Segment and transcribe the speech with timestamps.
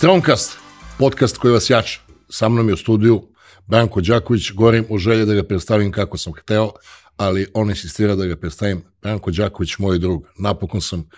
[0.00, 0.58] Strongcast,
[0.98, 2.00] podcast koji vas jača.
[2.28, 3.22] Sa mnom je u studiju
[3.66, 6.72] Branko Đaković, govorim o želje da ga predstavim kako sam hteo,
[7.16, 8.82] ali on insistira da ga predstavim.
[9.02, 10.24] Branko Đaković, moj drug.
[10.38, 11.08] Napokon sam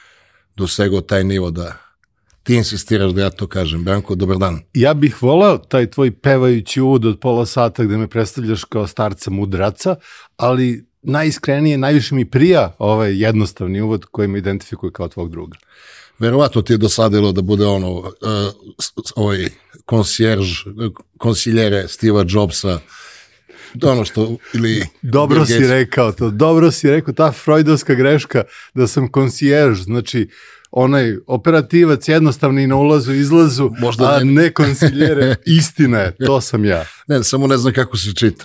[0.56, 1.76] dosegao taj nivo da
[2.42, 3.84] ti insistiraš da ja to kažem.
[3.84, 4.60] Branko, dobar dan.
[4.74, 9.30] Ja bih volao taj tvoj pevajući uvod od pola sata gde me predstavljaš kao starca
[9.30, 9.96] mudraca,
[10.36, 15.58] ali najiskrenije, najviše mi prija ovaj jednostavni uvod koji me identifikuje kao tvog druga.
[16.18, 18.06] Verovatno ti je dosadilo da bude ono, uh,
[19.16, 19.48] ovaj
[19.84, 20.64] konsjerž,
[21.18, 22.78] konsiljere Steve'a Jobsa,
[23.82, 24.86] ono što, ili...
[25.02, 28.42] Dobro si rekao to, dobro si rekao, ta freudovska greška
[28.74, 30.28] da sam konsjerž, znači
[30.70, 36.64] onaj operativac jednostavni na ulazu izlazu, Možda a ne, ne konsiljere, istina je, to sam
[36.64, 36.84] ja.
[37.06, 38.44] Ne, samo ne znam kako se čita.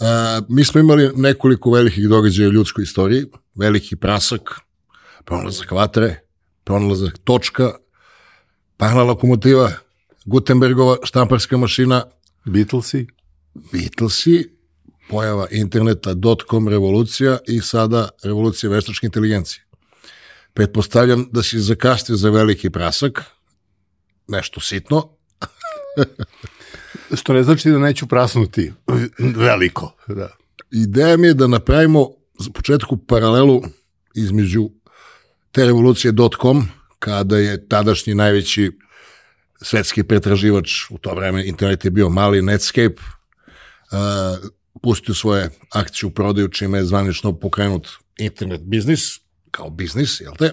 [0.00, 3.24] Uh, mi smo imali nekoliko velikih događaja u ljudskoj istoriji,
[3.54, 4.60] veliki prasak,
[5.24, 6.20] pronalazak vatre,
[6.64, 7.72] pronalazak točka,
[8.76, 9.70] pahla lokomotiva,
[10.24, 12.04] Gutenbergova štamparska mašina,
[12.44, 13.06] Beatlesi,
[13.72, 14.48] Beatlesi,
[15.10, 19.64] pojava interneta, dot-com revolucija i sada revolucija veštačke inteligencije.
[20.54, 23.24] Pretpostavljam da si zakastio za veliki prasak,
[24.28, 25.08] nešto sitno.
[27.18, 28.72] Što ne znači da neću prasnuti
[29.18, 29.94] veliko.
[30.08, 30.28] Da.
[30.70, 33.62] Ideja mi je da napravimo za početku paralelu
[34.14, 34.70] između
[35.52, 35.64] te
[36.98, 38.70] kada je tadašnji najveći
[39.62, 44.50] svetski pretraživač, u to vreme internet je bio mali Netscape, uh,
[44.82, 50.50] pustio svoje akcije u prodaju, čime je zvanično pokrenut internet biznis, kao biznis, jel te?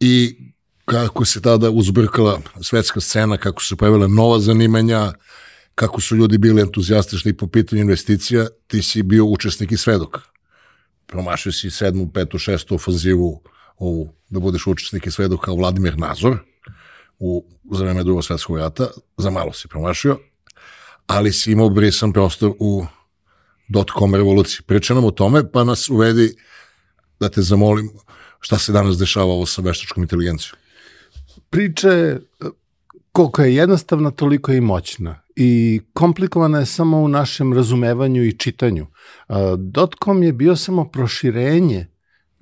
[0.00, 0.36] I
[0.84, 5.12] kako se tada uzbrkala svetska scena, kako su pojavile nova zanimanja,
[5.74, 10.18] kako su ljudi bili entuzijastični po pitanju investicija, ti si bio učesnik i svedok.
[11.06, 13.42] Promašio si sedmu, petu, šestu ofanzivu
[13.78, 16.38] ovu, da budeš učesnik i svedok kao Vladimir Nazor
[17.18, 18.86] u, za vreme drugog svetskog rata,
[19.16, 20.18] za malo si promašio,
[21.06, 22.86] ali si imao brisan prostor u
[23.68, 24.62] dot-com revoluciji.
[24.66, 26.34] Priča nam o tome, pa nas uvedi
[27.20, 27.90] da te zamolim
[28.40, 30.58] šta se danas dešava ovo sa veštačkom inteligencijom.
[31.50, 31.88] Priča
[33.12, 38.38] koliko je jednostavna, toliko je i moćna i komplikovana je samo u našem razumevanju i
[38.38, 38.86] čitanju.
[39.58, 41.86] Dotcom je bio samo proširenje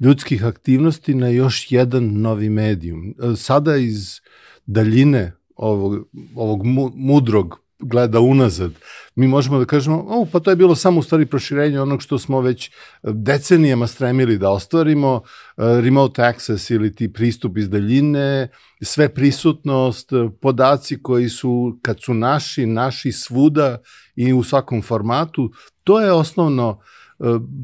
[0.00, 3.14] ljudskih aktivnosti na još jedan novi medijum.
[3.36, 4.20] Sada iz
[4.66, 6.60] daljine ovog, ovog
[6.94, 8.72] mudrog gleda unazad,
[9.14, 12.18] mi možemo da kažemo, o, pa to je bilo samo u stvari proširenje onog što
[12.18, 12.70] smo već
[13.02, 15.22] decenijama stremili da ostvarimo,
[15.56, 18.48] remote access ili ti pristup iz daljine,
[18.82, 20.10] sve prisutnost,
[20.40, 23.78] podaci koji su, kad su naši, naši svuda
[24.16, 25.50] i u svakom formatu,
[25.84, 26.80] to je osnovno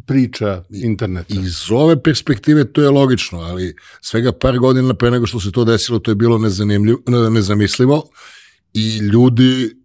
[0.07, 1.35] priča interneta.
[1.35, 5.65] Iz ove perspektive to je logično, ali svega par godina pre nego što se to
[5.65, 6.41] desilo, to je bilo
[7.33, 8.09] nezamislivo
[8.75, 9.77] i ljudi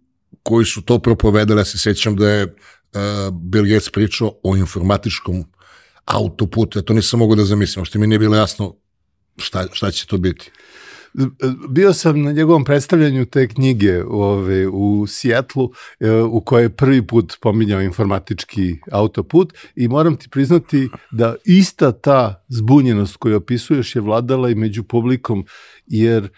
[0.42, 2.50] koji su to propovedali, ja se sećam da je uh,
[3.32, 5.44] Bill Gates pričao o informatičkom
[6.04, 8.76] autoputu, ja to nisam mogu da zamislim, što mi nije bilo jasno
[9.36, 10.50] šta, šta će to biti.
[11.68, 17.06] Bio sam na njegovom predstavljanju te knjige ove, u Sijetlu e, u kojoj je prvi
[17.06, 24.02] put pominjao informatički autoput i moram ti priznati da ista ta zbunjenost koju opisuješ je
[24.02, 25.44] vladala i među publikom
[25.86, 26.28] jer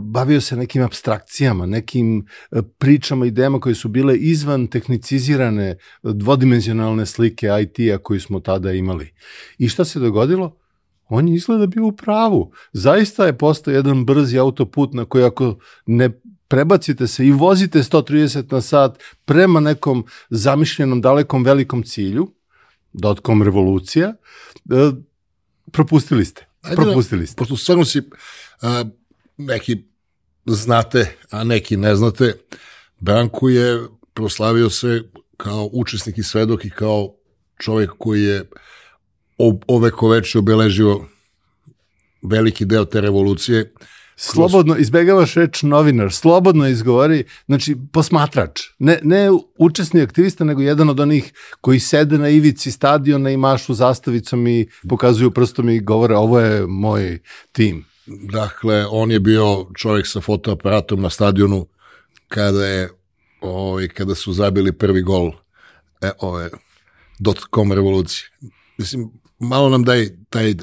[0.00, 7.48] bavio se nekim abstrakcijama, nekim e, pričama, idejama koje su bile izvan tehnicizirane dvodimenzionalne slike
[7.62, 9.12] IT-a koju smo tada imali.
[9.58, 10.56] I šta se dogodilo?
[11.08, 12.52] On je izgleda bio u pravu.
[12.72, 16.10] Zaista je postao jedan brzi autoput na koji ako ne
[16.48, 22.32] prebacite se i vozite 130 na sat prema nekom zamišljenom dalekom velikom cilju,
[22.92, 24.92] dotkom revolucija, e,
[25.72, 26.46] propustili ste.
[26.62, 27.36] Da- propustili ste.
[27.36, 28.02] Pošto stvarno si
[28.62, 28.84] a,
[29.36, 29.84] neki
[30.46, 32.34] znate, a neki ne znate,
[33.00, 35.02] Branko je proslavio se
[35.36, 37.14] kao učesnik i svedok i kao
[37.58, 38.44] čovjek koji je
[39.68, 41.00] ovekoveče obeležio
[42.22, 43.72] veliki deo te revolucije.
[44.16, 51.00] Slobodno, izbegavaš reč novinar, slobodno izgovori, znači posmatrač, ne, ne učesni aktivista, nego jedan od
[51.00, 56.40] onih koji sede na ivici stadiona i mašu zastavicom i pokazuju prstom i govore ovo
[56.40, 57.18] je moj
[57.52, 57.84] tim.
[58.06, 61.66] Dakle, on je bio čovjek sa fotoaparatom na stadionu
[62.28, 62.88] kada je
[63.40, 65.32] ovaj, kada su zabili prvi gol
[66.00, 66.50] e, ove
[67.18, 68.30] dot-com revolucije.
[68.78, 70.54] Mislim, malo nam daj taj,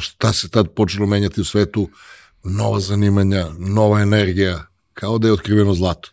[0.00, 1.88] šta se tad počelo menjati u svetu,
[2.44, 6.10] nova zanimanja, nova energija, kao da je otkriveno zlato.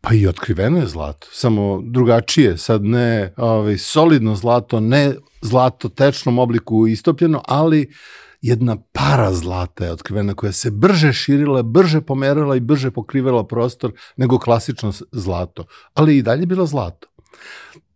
[0.00, 6.38] Pa i otkriveno je zlato, samo drugačije, sad ne ovaj, solidno zlato, ne zlato tečnom
[6.38, 7.94] obliku istopljeno, ali
[8.40, 13.92] jedna para zlata je otkrivena koja se brže širila, brže pomerala i brže pokrivala prostor
[14.16, 15.64] nego klasično zlato,
[15.94, 17.08] ali i dalje bilo zlato.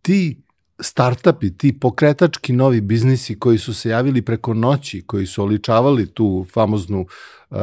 [0.01, 0.42] Ti
[0.83, 6.45] startupi, ti pokretački novi biznisi koji su se javili preko noći, koji su oličavali tu
[6.53, 7.05] famoznu
[7.49, 7.57] uh,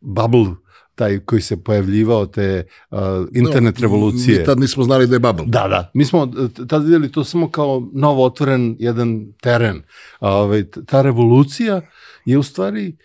[0.00, 0.54] bubble
[0.94, 2.98] taj koji se pojavljivao te uh,
[3.32, 4.38] internet no, revolucije.
[4.38, 5.44] Mi tad nismo znali da je bubble.
[5.46, 5.90] Da, da.
[5.94, 6.32] Mi smo
[6.68, 9.82] tad videli to samo kao novo otvoren jedan teren.
[10.20, 11.80] Ovaj, ta revolucija
[12.24, 12.96] je u stvari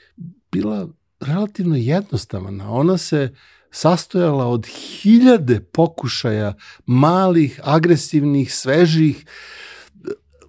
[0.51, 0.87] bila
[1.19, 2.71] relativno jednostavna.
[2.71, 3.35] Ona se
[3.75, 6.53] sastojala od hiljade pokušaja
[6.85, 9.25] malih, agresivnih, svežih,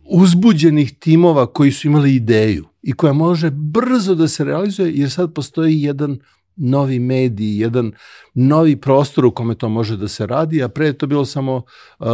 [0.05, 5.35] uzbuđenih timova koji su imali ideju i koja može brzo da se realizuje jer sad
[5.35, 6.19] postoji jedan
[6.57, 7.93] novi mediji, jedan
[8.35, 11.63] novi prostor u kome to može da se radi, a pre je to bilo samo
[11.99, 12.07] uh,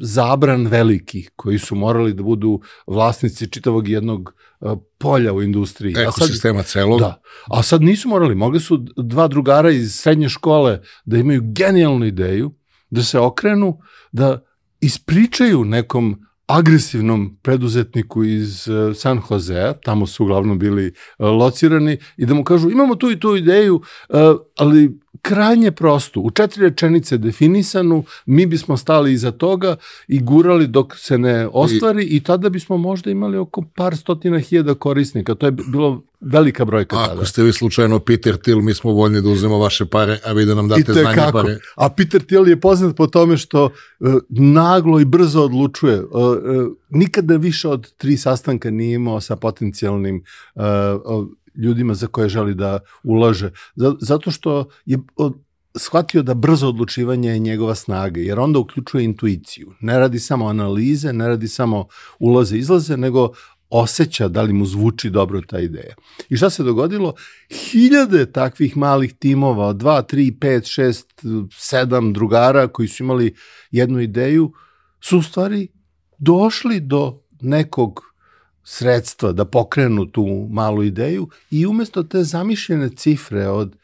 [0.00, 5.94] zabran velikih koji su morali da budu vlasnici čitavog jednog uh, polja u industriji.
[5.98, 7.00] Ekosistema celog.
[7.00, 7.20] Da.
[7.50, 12.54] A sad nisu morali, mogli su dva drugara iz srednje škole da imaju genijalnu ideju,
[12.90, 13.78] da se okrenu,
[14.12, 14.42] da
[14.80, 16.26] ispričaju nekom
[16.58, 22.44] agresivnom preduzetniku iz uh, San Josea, tamo su uglavnom bili uh, locirani, i da mu
[22.44, 23.74] kažu imamo tu i tu ideju,
[24.08, 24.18] uh,
[24.56, 29.76] ali krajnje prosto, u četiri rečenice definisanu, mi bismo stali iza toga
[30.08, 34.38] i gurali dok se ne ostvari i, i tada bismo možda imali oko par stotina
[34.38, 35.34] hiljada korisnika.
[35.34, 37.16] To je bilo velika brojka Ako tada.
[37.16, 40.44] Ako ste vi slučajno Peter Thiel, mi smo voljni da uzmemo vaše pare, a vi
[40.44, 41.32] da nam date znanje kako.
[41.32, 41.58] pare.
[41.76, 46.00] A Peter Thiel je poznat po tome što uh, naglo i brzo odlučuje.
[46.00, 46.36] Uh, uh,
[46.90, 50.24] nikada više od tri sastanka nije imao sa potencijalnim
[50.54, 50.62] uh,
[51.54, 53.50] ljudima za koje želi da ulaže.
[54.00, 54.98] Zato što je
[55.76, 59.72] shvatio da brzo odlučivanje je njegova snaga, jer onda uključuje intuiciju.
[59.80, 61.86] Ne radi samo analize, ne radi samo
[62.18, 63.32] ulaze, izlaze, nego
[63.70, 65.94] osjeća da li mu zvuči dobro ta ideja.
[66.28, 67.14] I šta se dogodilo?
[67.50, 71.46] Hiljade takvih malih timova od 2, 3, 5, 6,
[71.82, 73.34] 7 drugara koji su imali
[73.70, 74.52] jednu ideju
[75.00, 75.68] su u stvari
[76.18, 78.11] došli do nekog
[78.64, 83.76] sredstva da pokrenu tu malu ideju i umesto te zamišljene cifre od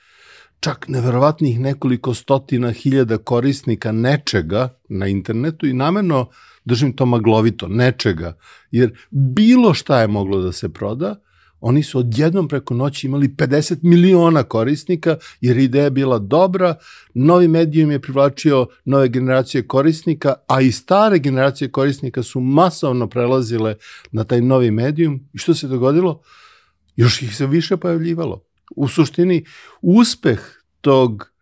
[0.61, 6.29] čak neverovatnih nekoliko stotina hiljada korisnika nečega na internetu i namerno
[6.65, 8.37] držim to maglovito, nečega,
[8.71, 11.17] jer bilo šta je moglo da se proda,
[11.61, 16.75] Oni su odjednom preko noći imali 50 miliona korisnika, jer ideja bila dobra,
[17.15, 23.77] novi medijum je privlačio nove generacije korisnika, a i stare generacije korisnika su masovno prelazile
[24.13, 25.29] na taj novi medijum.
[25.33, 26.23] I što se dogodilo?
[26.97, 28.45] Još ih se više pojavljivalo.
[28.77, 29.45] U suštini,
[29.83, 30.41] uspeh
[30.81, 31.38] tog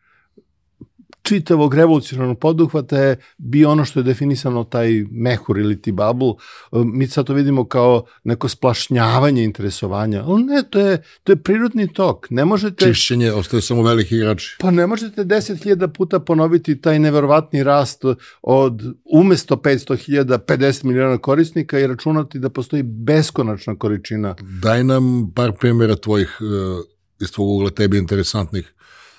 [1.26, 6.32] čitavog revolucionarnog poduhvata je bio ono što je definisano taj mehur ili ti bubble.
[6.72, 11.92] Mi sad to vidimo kao neko splašnjavanje interesovanja, ali ne, to je, to je prirodni
[11.92, 12.26] tok.
[12.30, 12.84] Ne možete...
[12.84, 14.56] Čišćenje, ostaje samo veliki igrači.
[14.60, 18.04] Pa ne možete 10.000 puta ponoviti taj neverovatni rast
[18.42, 24.34] od umesto 500.000, 50 miliona korisnika i računati da postoji beskonačna količina.
[24.62, 26.84] Daj nam par primjera tvojih, uh,
[27.20, 28.72] iz tvojeg ugla tebi interesantnih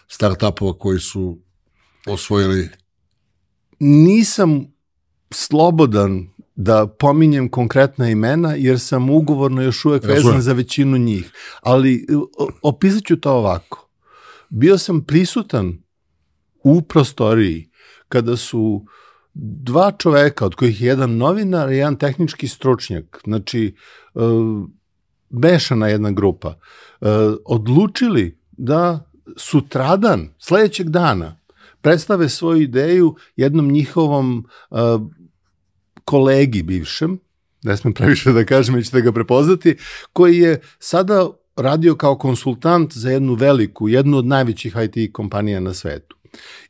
[0.07, 1.46] startupova koji su
[2.07, 2.69] osvojili?
[3.79, 4.73] Nisam
[5.31, 11.31] slobodan da pominjem konkretna imena, jer sam ugovorno još uvek vezan za većinu njih.
[11.61, 12.07] Ali
[12.61, 13.89] opisat ću to ovako.
[14.49, 15.77] Bio sam prisutan
[16.63, 17.69] u prostoriji
[18.09, 18.85] kada su
[19.33, 23.75] dva čoveka, od kojih je jedan novinar i jedan tehnički stručnjak, znači
[24.13, 24.23] uh,
[25.29, 27.07] mešana jedna grupa, uh,
[27.45, 31.39] odlučili da sutradan, sledećeg dana,
[31.81, 34.77] predstave svoju ideju jednom njihovom uh,
[36.03, 37.19] kolegi bivšem,
[37.63, 39.75] ne smem previše da kažem, već da ga prepoznati,
[40.13, 45.73] koji je sada radio kao konsultant za jednu veliku, jednu od najvećih IT kompanija na
[45.73, 46.15] svetu.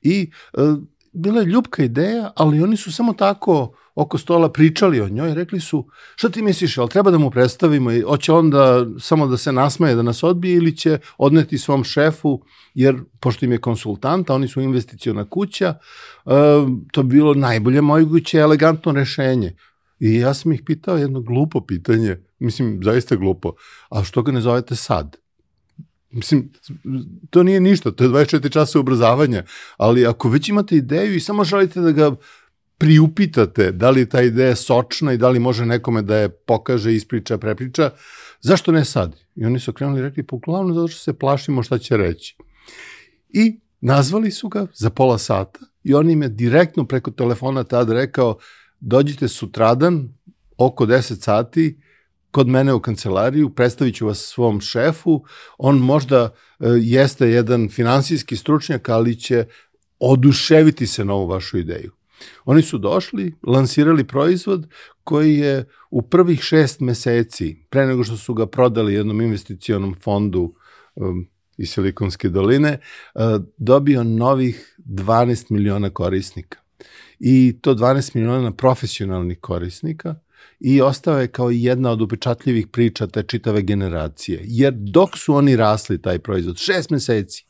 [0.02, 0.78] I uh,
[1.14, 5.60] bila je ljubka ideja, ali oni su samo tako oko stola pričali o njoj, rekli
[5.60, 9.52] su, šta ti misliš, ali treba da mu predstavimo, hoće on da, samo da se
[9.52, 12.42] nasmaje, da nas odbije ili će odneti svom šefu,
[12.74, 15.74] jer pošto im je konsultant, a oni su investiciona kuća,
[16.26, 16.34] uh,
[16.92, 19.56] to bi bilo najbolje moguće elegantno rešenje.
[20.00, 23.54] I ja sam ih pitao jedno glupo pitanje, mislim, zaista glupo,
[23.90, 25.18] a što ga ne zovete sad?
[26.12, 26.52] Mislim,
[27.30, 29.44] to nije ništa, to je 24 časa ubrzavanja,
[29.78, 32.16] ali ako već imate ideju i samo želite da ga
[32.78, 37.38] priupitate da li ta ideja sočna i da li može nekome da je pokaže, ispriča,
[37.38, 37.92] prepriča,
[38.42, 39.16] zašto ne sad?
[39.36, 42.38] I oni su krenuli i rekli, pa uglavnom zato što se plašimo šta će reći.
[43.30, 47.90] I nazvali su ga za pola sata i on im je direktno preko telefona tad
[47.90, 48.38] rekao,
[48.80, 50.10] dođite sutradan
[50.58, 51.82] oko 10 sati,
[52.32, 55.24] kod mene u kancelariju, predstavit ću vas svom šefu,
[55.58, 59.46] on možda e, jeste jedan finansijski stručnjak, ali će
[60.00, 61.97] oduševiti se na ovu vašu ideju.
[62.46, 64.68] Oni su došli, lansirali proizvod
[65.04, 70.54] koji je u prvih šest meseci, pre nego što su ga prodali jednom investicionom fondu
[70.96, 72.80] um, iz Silikonske doline,
[73.16, 73.22] uh,
[73.58, 76.60] dobio novih 12 miliona korisnika.
[77.20, 80.16] I to 12 miliona profesionalnih korisnika
[80.60, 84.40] i ostao je kao jedna od upečatljivih priča te čitave generacije.
[84.44, 87.47] Jer dok su oni rasli taj proizvod, šest meseci,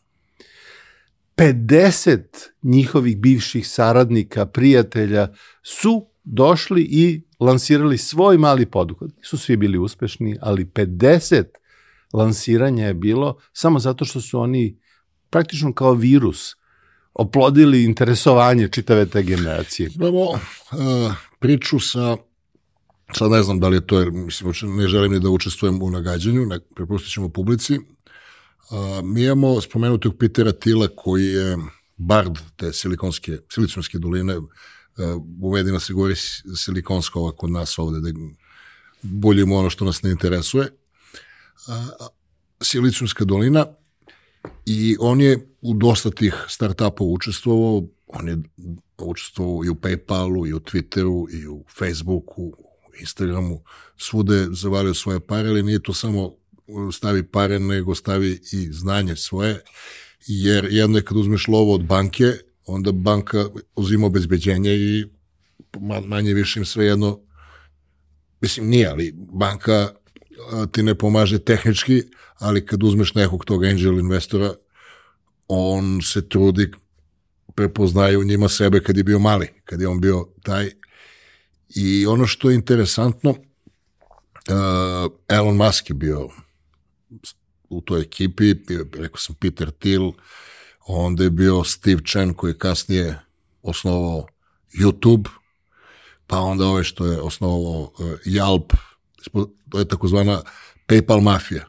[1.38, 2.20] 50
[2.63, 9.12] njihovih bivših saradnika, prijatelja su došli i lansirali svoj mali poduhvat.
[9.22, 11.44] Su svi bili uspešni, ali 50
[12.13, 14.79] lansiranja je bilo samo zato što su oni
[15.29, 16.56] praktično kao virus
[17.13, 19.89] oplodili interesovanje čitave te generacije.
[19.96, 20.39] Imamo uh,
[21.39, 22.17] priču sa
[23.13, 25.89] sad ne znam da li je to, jer mislim, ne želim ni da učestvujem u
[25.89, 27.79] nagađanju, ne, prepustit ćemo publici,
[28.69, 31.57] A, mi imamo spomenutog Pitera Tila koji je
[31.97, 34.38] bard te silikonske, siliconske doline,
[35.41, 36.15] u medijima se govori
[36.55, 38.19] silikonska ova kod nas ovde, da
[39.01, 40.77] boljimo ono što nas ne interesuje.
[42.62, 43.65] Siliconska dolina
[44.65, 48.38] i on je u dosta tih startupova učestvovao, on je
[48.97, 52.53] učestvovao i u Paypalu, i u Twitteru, i u Facebooku,
[53.00, 53.63] Instagramu,
[53.97, 56.36] svude zavalio svoje pare, ali nije to samo
[56.93, 59.59] stavi pare, nego stavi i znanje svoje,
[60.27, 62.33] jer jedno je kad uzmeš lovo od banke,
[62.65, 63.45] onda banka
[63.75, 65.05] uzima obezbeđenje i
[66.05, 67.19] manje više im sve jedno,
[68.41, 69.89] mislim nije, ali banka
[70.71, 72.03] ti ne pomaže tehnički,
[72.39, 74.53] ali kad uzmeš nekog tog angel investora,
[75.47, 76.71] on se trudi
[77.55, 80.71] prepoznaje u njima sebe kad je bio mali, kad je on bio taj.
[81.75, 83.38] I ono što je interesantno, uh,
[85.27, 86.29] Elon Musk je bio
[87.69, 88.55] u toj ekipi,
[88.93, 90.11] rekao sam Peter Thiel,
[90.87, 93.19] onda je bio Steve Chen koji je kasnije
[93.61, 94.27] osnovao
[94.73, 95.27] YouTube,
[96.27, 97.91] pa onda ove što je osnovao uh,
[98.25, 98.75] Yelp,
[99.69, 100.41] to je takozvana
[100.87, 101.65] PayPal mafija.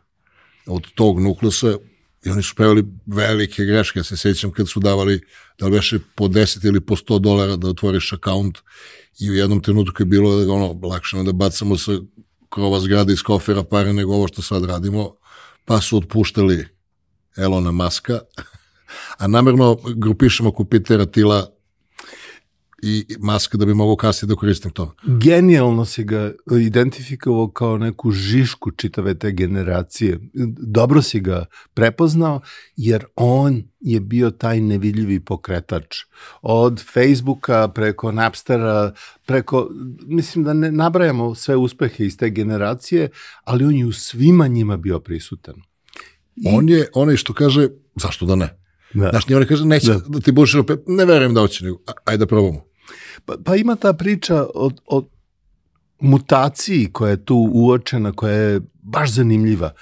[0.67, 1.79] Od tog nuklusa
[2.25, 5.21] i oni su pravili velike greške, se sećam kad su davali
[5.59, 8.59] da li veše po 10 ili po 100 dolara da otvoriš akaunt
[9.19, 11.93] i u jednom trenutku je bilo da ono, lakše da bacamo sa
[12.49, 15.17] krova zgrade iz kofera pare nego ovo što sad radimo,
[15.69, 16.67] pa su otpuštali
[17.37, 18.19] Elona Maska,
[19.19, 21.58] a namerno grupišemo oko Petera Tila
[22.83, 24.95] i Maska da bi mogao kasnije da koristim to.
[25.07, 30.19] Genijalno si ga identifikovao kao neku žišku čitave te generacije.
[30.59, 31.45] Dobro si ga
[31.75, 32.41] prepoznao,
[32.77, 35.97] jer on je bio taj nevidljivi pokretač.
[36.43, 38.95] Od Facebooka, preko Napstera,
[39.27, 39.69] preko,
[40.07, 43.09] mislim da ne nabrajamo sve uspehe iz te generacije,
[43.45, 45.55] ali on je u svima njima bio prisutan.
[46.37, 46.45] I...
[46.47, 48.59] On je onaj što kaže, zašto da ne?
[48.95, 49.09] Da.
[49.11, 50.55] Znaš, nije on kaže, neće da, da ti budeš
[50.87, 52.68] ne verujem da hoće, nego, ajde da probamo.
[53.25, 55.09] Pa, pa ima ta priča o, o
[56.01, 59.73] mutaciji koja je tu uočena, koja je baš zanimljiva.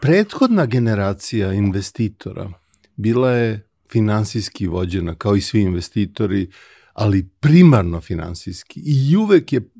[0.00, 2.50] Prethodna generacija investitora
[2.96, 6.50] bila je finansijski vođena, kao i svi investitori,
[6.92, 8.80] ali primarno finansijski.
[8.84, 9.70] I uvek je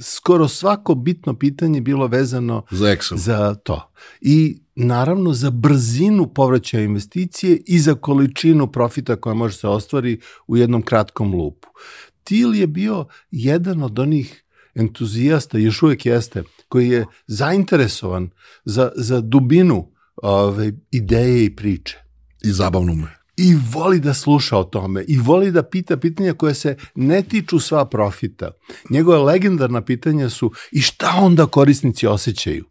[0.00, 3.16] skoro svako bitno pitanje bilo vezano za, Excel.
[3.16, 3.92] za to.
[4.20, 10.56] I naravno za brzinu povraćaja investicije i za količinu profita koja može se ostvari u
[10.56, 11.68] jednom kratkom lupu.
[12.24, 14.44] Til je bio jedan od onih
[14.74, 18.30] entuzijasta, još uvek jeste, koji je zainteresovan
[18.64, 21.98] za, za dubinu ove, ideje i priče.
[22.44, 23.06] I zabavno mu
[23.38, 27.60] i voli da sluša o tome i voli da pita pitanja koje se ne tiču
[27.60, 28.50] sva profita.
[28.90, 32.64] Njegove legendarna pitanja su i šta onda korisnici osjećaju?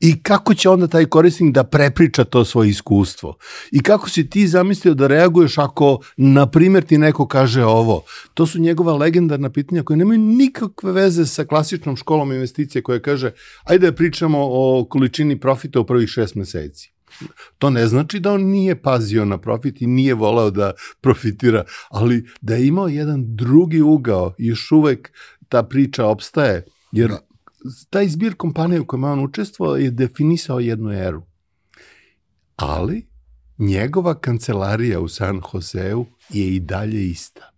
[0.00, 3.36] I kako će onda taj korisnik da prepriča to svoje iskustvo?
[3.72, 8.02] I kako si ti zamislio da reaguješ ako, na primjer, ti neko kaže ovo?
[8.34, 13.32] To su njegova legendarna pitanja koje nemaju nikakve veze sa klasičnom školom investicije koja kaže
[13.64, 16.94] ajde da pričamo o količini profita u prvih šest meseci.
[17.58, 22.26] To ne znači da on nije pazio na profit i nije voleo da profitira, ali
[22.40, 25.12] da je imao jedan drugi ugao još uvek
[25.48, 27.18] ta priča opstaje, jer da.
[27.90, 31.22] Taj zbir kompanije u kojima on učestvovao je definisao jednu eru.
[32.56, 33.06] Ali
[33.58, 37.50] njegova kancelarija u San Joseu je i dalje ista.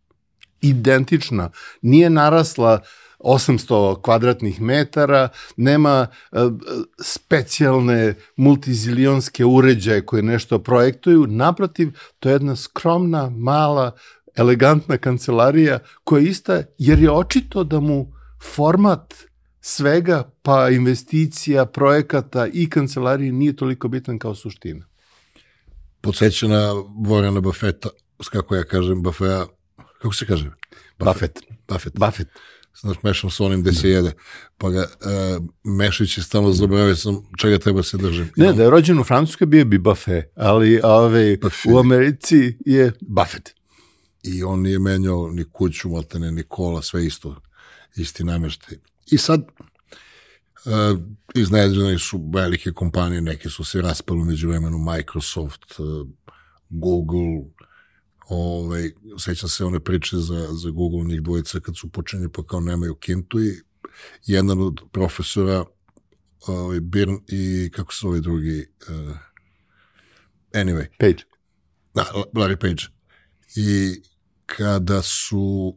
[0.60, 1.50] Identična.
[1.82, 2.86] Nije narasla uh,
[3.18, 6.38] 800 kvadratnih metara, nema e,
[7.02, 13.96] specijalne multizilionske uređaje koje nešto projektuju, naprotiv, to je jedna skromna, mala,
[14.36, 18.12] elegantna kancelarija koja je ista, jer je očito da mu
[18.54, 19.14] format
[19.66, 24.86] svega, pa investicija, projekata i kancelarije nije toliko bitan kao suština.
[26.00, 26.72] Podsjeća na
[27.08, 27.88] Warrena Buffetta,
[28.32, 29.46] kako ja kažem, Buffetta,
[30.02, 30.50] kako se kaže?
[30.98, 31.38] Buffett.
[31.68, 31.98] Buffett.
[31.98, 32.30] Buffett.
[32.80, 34.12] Znaš, mešam sa onim gde se jede.
[34.58, 38.30] Pa ga uh, Mešić je stalno zaboravio sam čega treba se držim.
[38.36, 41.72] Ne, da je rođen u Francuskoj bio bi Buffet, ali ove, Buffet.
[41.72, 43.50] u Americi je Buffett.
[44.22, 47.40] I on nije menjao ni kuću, maltene, ni kola, sve isto,
[47.96, 48.78] isti nameštaj.
[49.06, 49.40] I sad,
[50.64, 56.08] uh, su velike kompanije, neke su se raspali među vremenu, Microsoft, uh,
[56.68, 57.44] Google,
[58.28, 62.60] ovaj, sećam se one priče za, za Google, njih dvojica kad su počinje pa kao
[62.60, 63.62] nemaju kintu i
[64.26, 65.64] jedan od profesora
[66.46, 69.16] ovaj, Birn i kako se ovaj drugi uh,
[70.52, 70.86] anyway.
[70.98, 71.22] Page.
[71.94, 72.82] Da, Larry Page.
[73.56, 74.02] I
[74.46, 75.76] kada su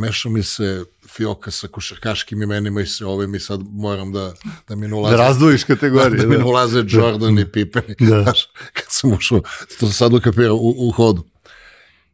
[0.00, 4.34] meša mi se fioka sa košarkaškim imenima i se ove mi sad moram da,
[4.68, 5.16] da mi ne ulaze.
[5.16, 6.10] Da razdvojiš kategorije.
[6.16, 7.82] Da, da mi ne ulaze Jordan i Pippen.
[7.98, 8.22] Da.
[8.22, 9.40] Znaš, kad sam ušao,
[9.80, 11.24] to sad ukapira u, u hodu.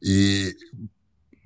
[0.00, 0.46] I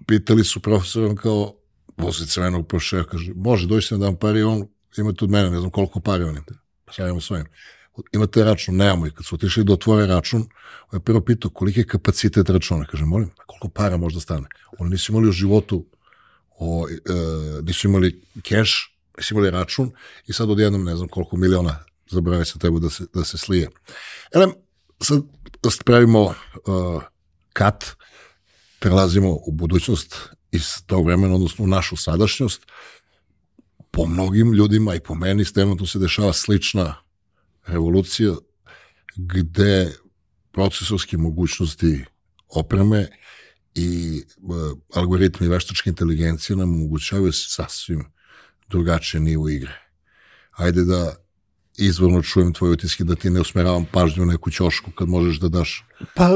[0.07, 1.55] pitali su profesorom kao,
[1.97, 5.51] vozi crvenog prošera, kaže, može, doći sam da vam pari, on ima tu od mene,
[5.51, 6.45] ne znam koliko pari on ima.
[6.91, 7.47] Šta imamo svojim?
[8.13, 10.41] Imate račun, nemamo i kad su otišli da otvore račun,
[10.93, 12.85] on je prvo pitao koliki je kapacitet računa.
[12.85, 14.49] Kaže, molim, koliko para možda stane?
[14.79, 15.87] Oni nisu imali u životu,
[16.59, 19.93] o, e, nisu imali keš, nisu imali račun
[20.27, 21.79] i sad odjednom ne znam koliko miliona
[22.11, 23.69] zabrave se treba da se, da se slije.
[24.35, 24.53] Elem,
[25.03, 25.23] sad
[25.63, 26.35] da pravimo uh,
[27.53, 27.85] kat,
[28.79, 30.17] prelazimo u budućnost
[30.53, 32.67] iz tog vremena, odnosno u našu sadašnjost,
[33.91, 36.95] po mnogim ljudima i po meni trenutno se dešava slična
[37.67, 38.35] revolucija
[39.17, 39.93] gde
[40.53, 42.05] procesorske mogućnosti
[42.49, 43.09] opreme
[43.75, 48.05] i uh, algoritmi veštačke inteligencije nam omogućavaju sasvim
[48.69, 49.83] drugačije nivo igre.
[50.51, 51.15] Ajde da
[51.79, 55.49] izvorno čujem tvoje utiske da ti ne usmeravam pažnju u neku ćošku kad možeš da
[55.49, 55.85] daš.
[56.15, 56.29] Pa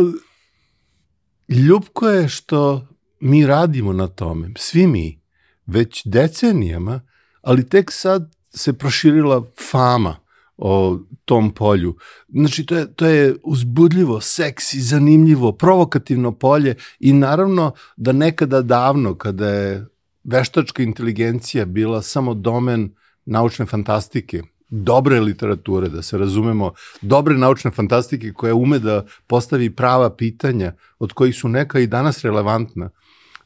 [1.49, 2.89] ljubko je što
[3.21, 5.21] mi radimo na tome, svi mi,
[5.67, 7.01] već decenijama,
[7.43, 10.17] ali tek sad se proširila fama
[10.61, 11.97] o tom polju.
[12.29, 19.15] Znači, to je, to je uzbudljivo, seksi, zanimljivo, provokativno polje i naravno da nekada davno,
[19.15, 19.87] kada je
[20.25, 22.95] veštačka inteligencija bila samo domen
[23.25, 30.17] naučne fantastike, dobre literature, da se razumemo, dobre naučne fantastike koja ume da postavi prava
[30.17, 32.91] pitanja, od kojih su neka i danas relevantna.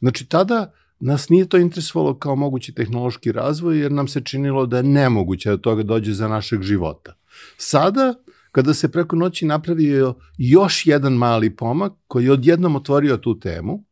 [0.00, 0.72] Znači, tada
[1.04, 5.50] nas nije to interesovalo kao mogući tehnološki razvoj, jer nam se činilo da je nemoguće
[5.50, 7.14] da toga dođe za našeg života.
[7.56, 8.14] Sada,
[8.52, 13.84] kada se preko noći napravio još jedan mali pomak koji je odjednom otvorio tu temu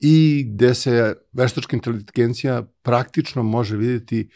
[0.00, 4.28] i gde se veštačka inteligencija praktično može videti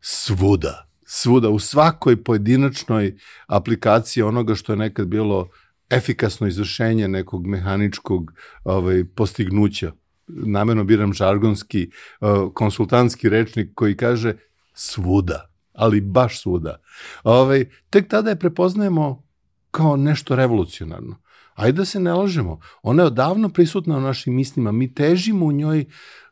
[0.00, 5.48] svuda svuda, u svakoj pojedinačnoj aplikaciji onoga što je nekad bilo
[5.90, 8.32] efikasno izvršenje nekog mehaničkog
[8.64, 9.92] ovaj, postignuća.
[10.28, 14.34] Namerno biram žargonski uh, konsultantski rečnik koji kaže
[14.74, 16.80] svuda, ali baš svuda.
[17.22, 19.22] Ovaj, tek tada je prepoznajemo
[19.70, 21.16] kao nešto revolucionarno.
[21.54, 22.60] Ajde da se ne lažemo.
[22.82, 24.72] Ona je odavno prisutna u našim mislima.
[24.72, 25.84] Mi težimo u njoj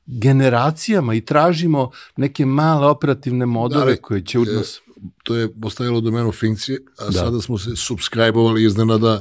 [0.07, 4.80] generacijama i tražimo neke male operativne modove da, koje će u nas...
[5.22, 7.12] To je postavilo domenu funkcije, a da.
[7.12, 9.20] sada smo se subscribe-ovali iznenada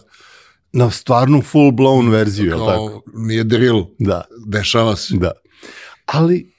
[0.74, 3.02] na stvarnu full blown verziju, kao, tako?
[3.14, 4.24] Nije drill, da.
[4.46, 5.16] dešava se.
[5.18, 5.32] Da.
[6.06, 6.54] Ali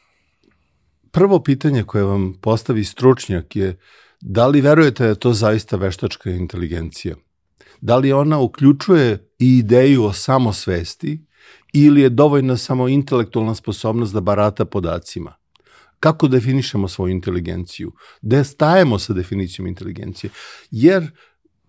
[1.11, 3.77] prvo pitanje koje vam postavi stručnjak je
[4.21, 7.15] da li verujete da je to zaista veštačka inteligencija?
[7.81, 11.27] Da li ona uključuje i ideju o samosvesti
[11.73, 15.35] ili je dovoljna samo intelektualna sposobnost da barata podacima?
[16.01, 17.93] Kako definišemo svoju inteligenciju?
[18.23, 20.31] Gde stajemo sa definicijom inteligencije?
[20.71, 21.11] Jer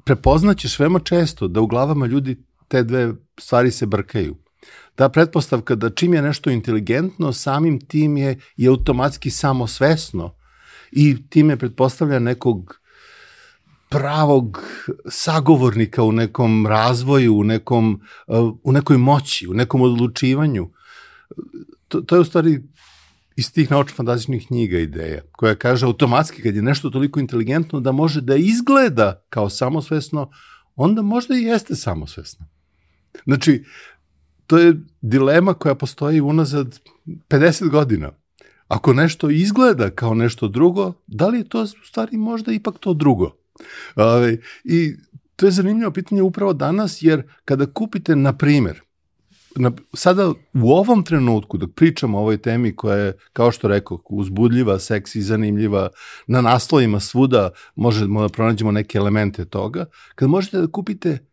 [0.05, 2.37] prepoznaćeš veoma često da u glavama ljudi
[2.67, 4.35] te dve stvari se brkaju.
[4.95, 10.35] Ta pretpostavka da čim je nešto inteligentno, samim tim je i automatski samosvesno
[10.91, 12.79] i time pretpostavlja nekog
[13.89, 14.63] pravog
[15.09, 18.01] sagovornika u nekom razvoju, u, nekom,
[18.63, 20.69] u nekoj moći, u nekom odlučivanju.
[21.87, 22.63] To, to je u stvari
[23.35, 28.21] iz tih naučno-fantastičnih knjiga ideja, koja kaže automatski kad je nešto toliko inteligentno da može
[28.21, 30.31] da izgleda kao samosvesno,
[30.75, 32.45] onda možda i jeste samosvesno.
[33.25, 33.63] Znači,
[34.47, 38.11] to je dilema koja postoji unazad 50 godina.
[38.67, 42.93] Ako nešto izgleda kao nešto drugo, da li je to u stvari možda ipak to
[42.93, 43.31] drugo?
[43.95, 44.95] Ove, I
[45.35, 48.81] to je zanimljivo pitanje upravo danas, jer kada kupite, na primer,
[49.55, 53.99] na, sada u ovom trenutku, dok pričamo o ovoj temi koja je, kao što rekao,
[54.09, 55.89] uzbudljiva, seksi, zanimljiva,
[56.27, 61.25] na naslovima svuda možemo da pronađemo neke elemente toga, kad možete da kupite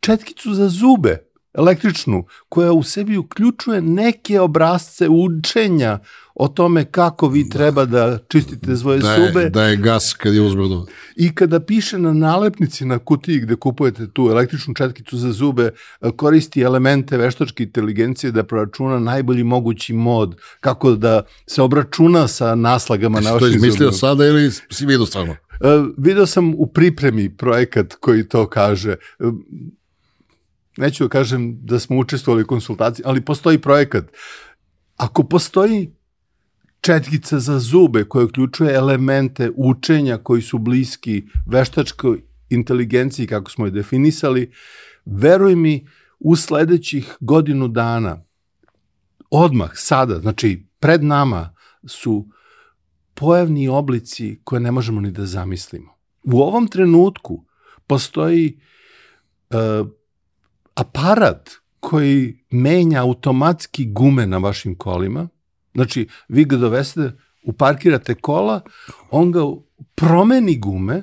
[0.00, 1.18] četkicu za zube,
[1.56, 5.98] električnu, koja u sebi uključuje neke obrazce učenja
[6.34, 9.50] o tome kako vi treba da čistite svoje da je, zube.
[9.50, 10.86] Da je gas kad je uzbrdo.
[11.16, 15.70] I kada piše na nalepnici na kutiji gde kupujete tu električnu četkicu za zube,
[16.16, 23.20] koristi elemente veštačke inteligencije da proračuna najbolji mogući mod, kako da se obračuna sa naslagama
[23.20, 23.60] na vašim zubima.
[23.60, 25.32] To izmislio sada ili si vidio stvarno?
[25.32, 28.96] Uh, video sam u pripremi projekat koji to kaže.
[29.18, 29.34] Uh,
[30.76, 34.04] neću da kažem da smo učestvovali u konsultaciji, ali postoji projekat.
[34.96, 35.92] Ako postoji
[36.80, 43.70] četkica za zube koja uključuje elemente učenja koji su bliski veštačkoj inteligenciji kako smo je
[43.70, 44.52] definisali,
[45.04, 45.86] veruj mi,
[46.18, 48.22] u sledećih godinu dana,
[49.30, 51.54] odmah, sada, znači pred nama
[51.86, 52.26] su
[53.14, 55.94] pojavni oblici koje ne možemo ni da zamislimo.
[56.22, 57.44] U ovom trenutku
[57.86, 58.60] postoji
[59.50, 59.88] uh,
[60.76, 65.28] aparat koji menja automatski gume na vašim kolima,
[65.74, 67.12] znači vi ga doveste,
[67.44, 68.60] uparkirate kola,
[69.10, 69.40] on ga
[69.94, 71.02] promeni gume,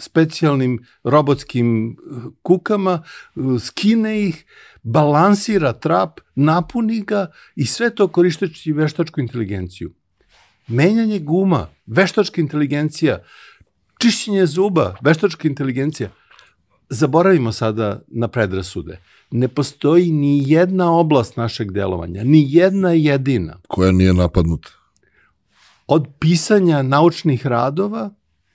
[0.00, 1.94] specijalnim robotskim eh,
[2.42, 4.44] kukama, eh, skine ih,
[4.82, 9.92] balansira trap, napuni ga i sve to korišteći veštačku inteligenciju.
[10.66, 13.22] Menjanje guma, veštačka inteligencija,
[13.98, 16.10] čišćenje zuba, veštačka inteligencija–
[16.92, 19.00] zaboravimo sada na predrasude.
[19.30, 23.58] Ne postoji ni jedna oblast našeg delovanja, ni jedna jedina.
[23.68, 24.68] Koja nije napadnuta.
[25.86, 28.10] Od pisanja naučnih radova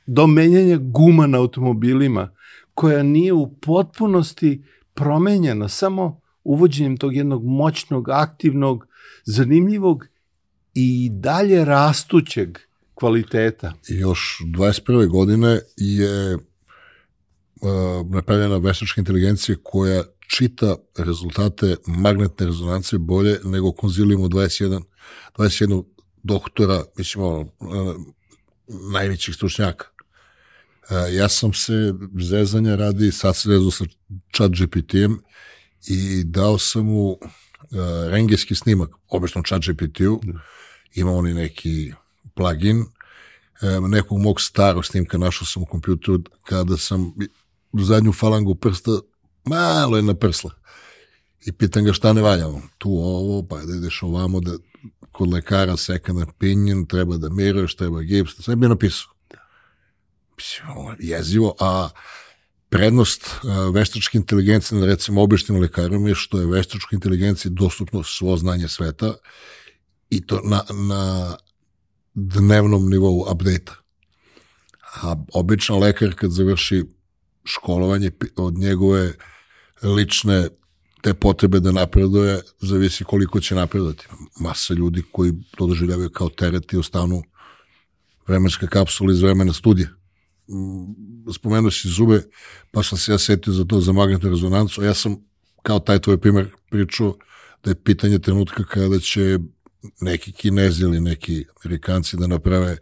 [0.05, 2.29] do menjanja guma na automobilima,
[2.73, 8.87] koja nije u potpunosti promenjena samo uvođenjem tog jednog moćnog, aktivnog,
[9.25, 10.05] zanimljivog
[10.73, 12.57] i dalje rastućeg
[12.93, 13.73] kvaliteta.
[13.89, 15.07] I još 21.
[15.07, 16.37] godine je
[18.09, 24.81] napravljena veštačka inteligencija koja čita rezultate magnetne rezonance bolje nego konzilijumu 21,
[25.37, 25.83] 21
[26.23, 27.49] doktora, mislim, ono,
[28.91, 29.85] najvećih stručnjaka.
[30.89, 33.85] Uh, ja sam se zezanja radi, sad se zezao sa
[34.35, 35.19] chat GPT-em
[35.87, 37.17] i dao sam mu uh,
[38.09, 40.39] rengenski snimak, obično chat GPT-u, da.
[40.93, 41.93] ima oni neki
[42.35, 42.85] plugin,
[43.89, 47.13] nekog mog starog snimka našao sam u kompjuteru kada sam
[47.83, 48.91] zadnju falangu prsta,
[49.45, 50.51] malo je na prsla.
[51.45, 52.47] I pitan ga šta ne valja.
[52.77, 54.57] Tu ovo, pa da ideš ovamo, da
[55.11, 59.11] kod lekara seka na pinjen, treba da miruješ, treba gips, sve bi napisao.
[60.99, 61.89] Jezivo, a
[62.69, 63.29] prednost
[63.73, 69.13] veštačke inteligencije na recimo običnim lekarom je što je veštačka inteligencija dostupno svo znanje sveta
[70.09, 71.35] i to na, na
[72.13, 73.73] dnevnom nivou update-a.
[75.01, 76.83] A običan lekar kad završi
[77.47, 79.13] školovanje od njegove
[79.83, 80.49] lične
[81.01, 84.07] te potrebe da napreduje zavisi koliko će napredovati.
[84.39, 87.23] Masa ljudi koji to doživljavaju kao teret i ostanu
[88.27, 89.87] vremenska kapsula iz vremena studija.
[90.47, 92.21] Mm, spomenuo si zube,
[92.71, 95.17] pa sam se ja setio za to, za magnetnu rezonancu, ja sam
[95.61, 97.15] kao taj tvoj primer pričao
[97.63, 99.39] da je pitanje trenutka kada će
[100.01, 102.77] neki kinezi ili neki amerikanci da naprave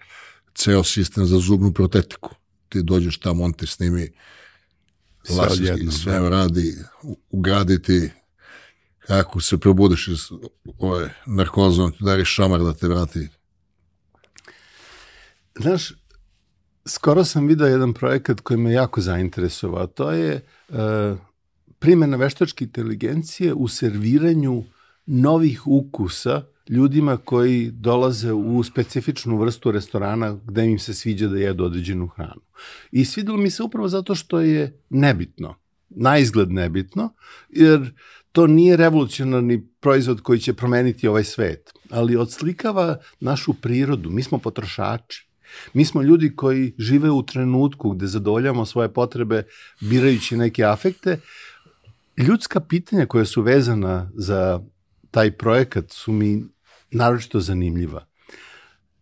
[0.56, 2.36] ceo sistem za zubnu protetiku.
[2.69, 4.12] Ti dođeš tamo, on te snimi
[5.29, 6.29] Lasički sve da.
[6.29, 6.75] radi,
[7.29, 8.09] ugraditi
[8.99, 10.19] kako se probudiš iz
[10.79, 13.27] ove narkoze, on ti šamar da te vrati.
[15.59, 15.93] Znaš,
[16.85, 20.75] skoro sam video jedan projekat koji me jako zainteresovao, to je uh,
[21.79, 24.63] primjena veštačke inteligencije u serviranju
[25.05, 31.63] novih ukusa ljudima koji dolaze u specifičnu vrstu restorana gde im se sviđa da jedu
[31.63, 32.41] određenu hranu.
[32.91, 35.56] I svidelo mi se upravo zato što je nebitno,
[35.89, 37.13] na izgled nebitno,
[37.49, 37.93] jer
[38.32, 44.10] to nije revolucionarni proizvod koji će promeniti ovaj svet, ali odslikava našu prirodu.
[44.10, 45.28] Mi smo potrošači.
[45.73, 49.43] Mi smo ljudi koji žive u trenutku gde zadovoljamo svoje potrebe
[49.82, 51.19] birajući neke afekte.
[52.17, 54.62] Ljudska pitanja koja su vezana za
[55.12, 56.43] taj projekat su mi
[56.95, 58.05] naročito zanimljiva.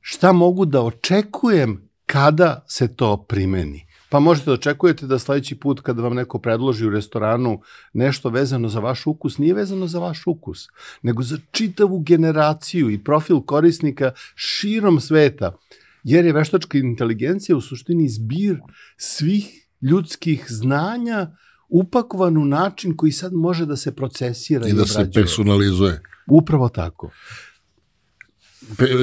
[0.01, 3.87] Šta mogu da očekujem kada se to primeni?
[4.09, 7.61] Pa možete da očekujete da sledeći put kada vam neko predloži u restoranu
[7.93, 10.67] nešto vezano za vaš ukus, nije vezano za vaš ukus,
[11.01, 15.55] nego za čitavu generaciju i profil korisnika širom sveta,
[16.03, 18.59] jer je veštačka inteligencija u suštini zbir
[18.97, 21.27] svih ljudskih znanja
[21.69, 25.23] upakovan u način koji sad može da se procesira i, I da se obrađuje.
[25.23, 26.01] personalizuje.
[26.27, 27.09] Upravo tako.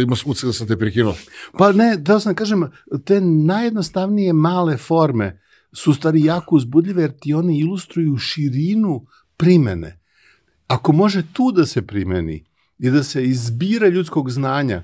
[0.03, 1.15] Ima smuce da sam te prekinuo.
[1.59, 2.71] Pa ne, da sam kažem,
[3.05, 5.41] te najjednostavnije male forme
[5.73, 10.01] su stvari jako uzbudljive jer ti one ilustruju širinu primene.
[10.67, 12.45] Ako može tu da se primeni
[12.79, 14.83] i da se izbira ljudskog znanja,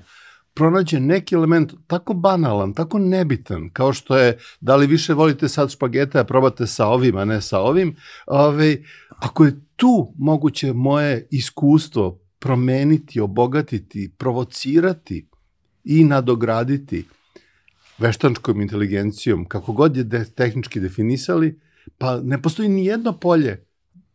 [0.53, 5.71] pronađe neki element tako banalan, tako nebitan, kao što je da li više volite sad
[5.71, 7.95] špagete, a probate sa ovim, a ne sa ovim,
[8.27, 8.77] ove,
[9.09, 15.27] ako je tu moguće moje iskustvo promeniti, obogatiti, provocirati
[15.83, 17.05] i nadograditi
[17.97, 21.59] veštačkom inteligencijom, kako god je de, tehnički definisali,
[21.97, 23.65] pa ne postoji ni jedno polje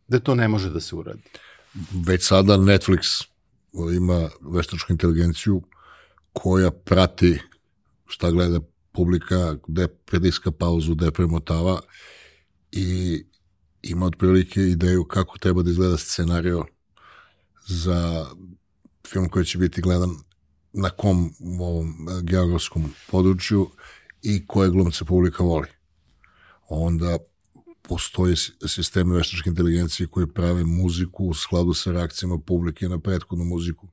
[0.07, 1.21] da to ne može da se uradi.
[2.07, 3.27] Već sada Netflix
[3.95, 5.61] ima veštačku inteligenciju
[6.33, 7.39] koja prati
[8.07, 8.59] šta gleda
[8.91, 11.81] publika, gde prediska pauzu, gde premotava
[12.71, 13.23] i
[13.81, 16.65] ima otprilike ideju kako treba da izgleda scenario
[17.65, 18.25] za
[19.07, 20.09] film koji će biti gledan
[20.73, 23.69] na kom ovom geografskom području
[24.21, 25.67] i koje glumce publika voli.
[26.69, 27.17] Onda
[27.81, 28.35] postoje
[28.67, 33.87] sisteme veštačke inteligencije koji prave muziku u skladu sa reakcijama publike na prethodnu muziku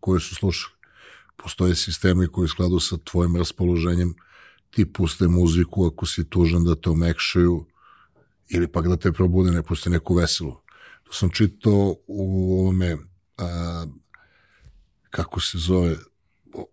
[0.00, 0.74] koju su slušali.
[1.36, 4.14] Postoje sistemi koji u skladu sa tvojim raspoloženjem
[4.70, 7.66] ti puste muziku ako si tužan da te omekšaju
[8.48, 10.56] ili pak da te probude, ne puste neku veselu.
[11.04, 12.96] To sam čitao u ovome
[13.38, 13.86] a,
[15.10, 15.96] kako se zove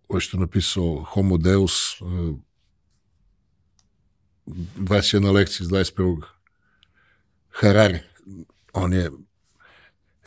[0.08, 2.32] ovo što je napisao Homo Deus a,
[4.46, 6.22] 21 lekcija iz 21.
[7.50, 7.98] Harari.
[8.72, 9.10] On je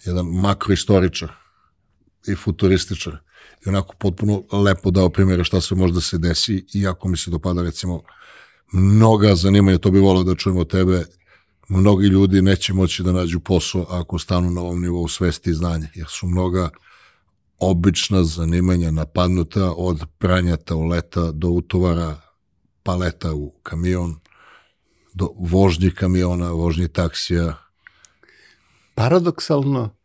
[0.05, 1.31] jedan makroistoričar
[2.27, 3.17] i futurističar
[3.65, 7.31] i onako potpuno lepo dao primjere šta se možda se desi i ako mi se
[7.31, 8.01] dopada recimo
[8.73, 11.05] mnoga zanimanja, to bi volio da čujemo tebe,
[11.69, 15.87] mnogi ljudi neće moći da nađu posao ako stanu na ovom nivou svesti i znanja,
[15.95, 16.69] jer su mnoga
[17.59, 22.15] obična zanimanja napadnuta od pranja tauleta do utovara
[22.83, 24.15] paleta u kamion,
[25.13, 27.55] do vožnji kamiona, vožnji taksija.
[28.95, 29.95] Paradoksalno,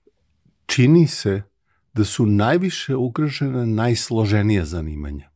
[0.66, 1.42] čini se
[1.94, 5.30] da su najviše ugrožene najsloženija zanimanja.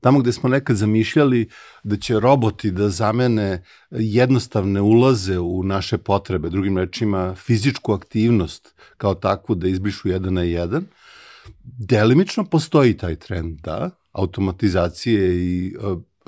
[0.00, 1.48] Tamo gde smo nekad zamišljali
[1.82, 9.14] da će roboti da zamene jednostavne ulaze u naše potrebe, drugim rečima fizičku aktivnost kao
[9.14, 10.86] takvu da izbrišu jedan na jedan,
[11.64, 15.76] delimično postoji taj trend, da, automatizacije i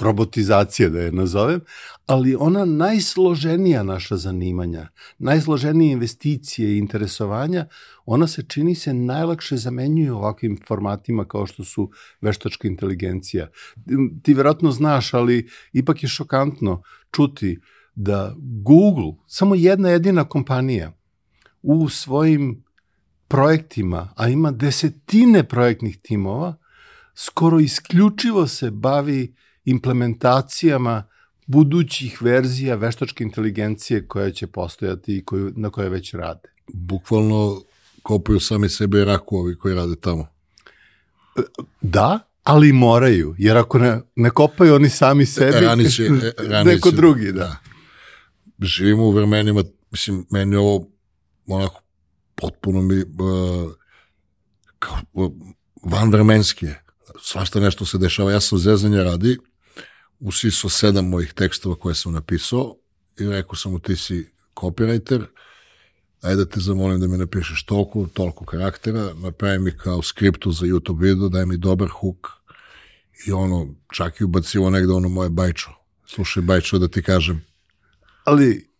[0.00, 1.60] robotizacije da je nazovem,
[2.06, 7.66] ali ona najsloženija naša zanimanja, najsloženije investicije i interesovanja,
[8.06, 13.48] ona se čini se najlakše zamenjuju ovakvim formatima kao što su veštačka inteligencija.
[14.22, 17.60] Ti verovatno znaš, ali ipak je šokantno čuti
[17.94, 20.92] da Google, samo jedna jedina kompanija,
[21.62, 22.64] u svojim
[23.28, 26.56] projektima, a ima desetine projektnih timova,
[27.14, 29.34] skoro isključivo se bavi
[29.70, 31.04] implementacijama
[31.46, 36.48] budućih verzija veštačke inteligencije koja će postojati i koju, na koje već rade.
[36.72, 37.62] Bukvalno
[38.02, 40.26] kopaju sami sebe rakovi koji rade tamo.
[41.80, 46.08] Da, ali moraju, jer ako ne, ne kopaju oni sami sebi, rani će,
[46.52, 47.40] rani neko drugi, da.
[47.40, 47.56] da.
[48.66, 50.88] Živimo u vremenima, mislim, meni ovo
[51.46, 51.80] onako
[52.34, 53.72] potpuno mi uh,
[54.78, 55.32] kao, uh,
[55.84, 56.82] vanvremenski je.
[57.22, 58.32] Svašta nešto se dešava.
[58.32, 59.38] Ja sam zezanja radi,
[60.20, 62.76] usiso sedam mojih tekstova koje sam napisao
[63.18, 65.24] i rekao sam mu ti si copywriter,
[66.22, 70.66] ajde da te zamolim da mi napišeš toliko, toliko karaktera, napravi mi kao skriptu za
[70.66, 72.28] YouTube video, daj mi dobar hook
[73.26, 75.70] i ono, čak i ubacivo negde ono moje bajčo.
[76.06, 77.44] Slušaj bajčo da ti kažem.
[78.24, 78.70] Ali,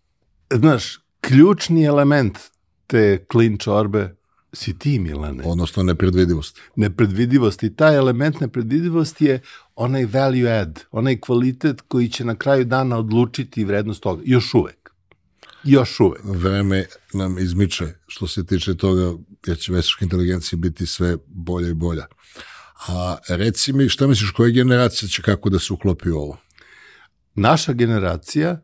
[0.51, 2.39] znaš, ključni element
[2.87, 4.17] te klin čorbe
[4.53, 5.45] si ti, Milane.
[5.47, 6.61] Odnosno nepredvidivost.
[6.77, 9.41] Nepredvidivost i taj element nepredvidivosti je
[9.77, 14.23] onaj value add, onaj kvalitet koji će na kraju dana odlučiti vrednost toga.
[14.25, 14.91] Još uvek.
[15.65, 16.21] Još uvek.
[16.25, 19.13] Vreme nam izmiče što se tiče toga,
[19.47, 22.07] jer će veštačka inteligencija biti sve bolja i bolja.
[22.89, 26.37] A reci mi, šta misliš, koja generacija će kako da se uklopi u ovo?
[27.35, 28.61] Naša generacija,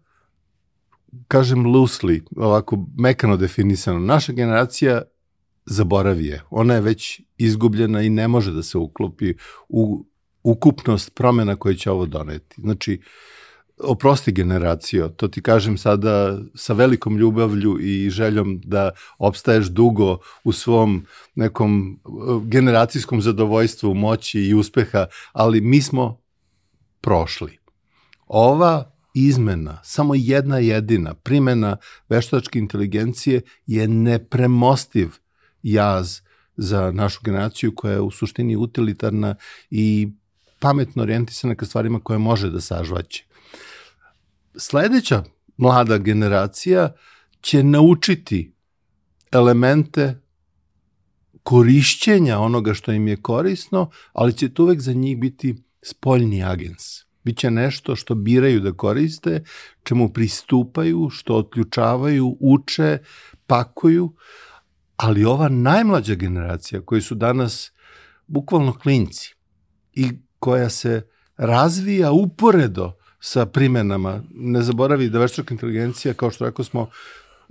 [1.29, 5.03] kažem loosely, ovako mekano definisano, naša generacija
[5.66, 6.42] zaboravi je.
[6.50, 9.35] Ona je već izgubljena i ne može da se uklopi
[9.68, 10.07] u
[10.42, 12.61] ukupnost promena koje će ovo doneti.
[12.61, 13.00] Znači,
[13.79, 20.53] oprosti generacijo, to ti kažem sada sa velikom ljubavlju i željom da opstaješ dugo u
[20.53, 26.20] svom nekom uh, generacijskom zadovoljstvu, moći i uspeha, ali mi smo
[27.00, 27.59] prošli.
[28.27, 31.77] Ova izmena, samo jedna jedina primena
[32.09, 35.11] veštačke inteligencije je nepremostiv
[35.64, 36.20] jaz
[36.57, 39.35] za našu generaciju koja je u suštini utilitarna
[39.70, 40.09] i
[40.59, 43.24] pametno orijentisana ka stvarima koje može da sažvaće.
[44.57, 45.24] Sledeća
[45.57, 46.94] mlada generacija
[47.40, 48.53] će naučiti
[49.33, 50.20] elemente
[51.42, 57.05] korišćenja onoga što im je korisno, ali će to uvek za njih biti spoljni agens.
[57.24, 59.44] Biće nešto što biraju da koriste,
[59.83, 62.98] čemu pristupaju, što otključavaju, uče,
[63.46, 64.12] pakuju,
[64.96, 67.72] ali ova najmlađa generacija koji su danas
[68.26, 69.35] bukvalno klinci
[69.92, 71.02] i koja se
[71.37, 74.22] razvija uporedo sa primenama.
[74.35, 76.88] Ne zaboravi da veštačka inteligencija, kao što rekao smo,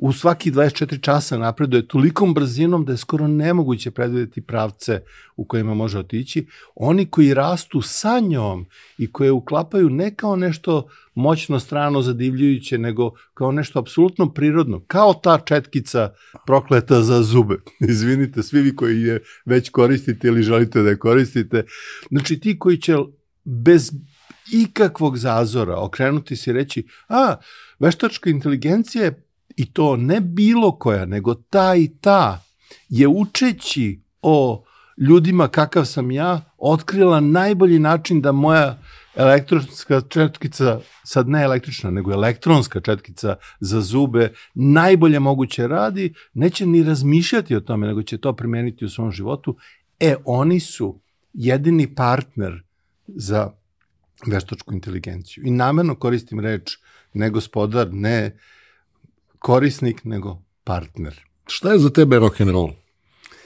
[0.03, 5.01] u svaki 24 časa napreduje tolikom brzinom da je skoro nemoguće predvideti pravce
[5.35, 6.47] u kojima može otići.
[6.75, 8.65] Oni koji rastu sa njom
[8.97, 15.13] i koje uklapaju ne kao nešto moćno strano zadivljujuće, nego kao nešto apsolutno prirodno, kao
[15.13, 16.13] ta četkica
[16.45, 17.55] prokleta za zube.
[17.89, 21.63] Izvinite, svi vi koji je već koristite ili želite da je koristite.
[22.09, 22.97] Znači ti koji će
[23.43, 23.91] bez
[24.53, 27.35] ikakvog zazora okrenuti se i reći, a,
[27.79, 29.23] veštačka inteligencija je
[29.55, 32.43] i to ne bilo koja, nego ta i ta
[32.89, 34.63] je učeći o
[34.97, 38.77] ljudima kakav sam ja, otkrila najbolji način da moja
[39.15, 46.83] elektronska četkica, sad ne električna, nego elektronska četkica za zube, najbolje moguće radi, neće ni
[46.83, 49.57] razmišljati o tome, nego će to primeniti u svom životu.
[49.99, 50.99] E, oni su
[51.33, 52.63] jedini partner
[53.07, 53.51] za
[54.27, 55.43] veštačku inteligenciju.
[55.45, 56.77] I namerno koristim reč
[57.13, 58.37] ne gospodar, ne
[59.43, 61.19] korisnik, nego partner.
[61.47, 62.69] Šta je za tebe rock and roll?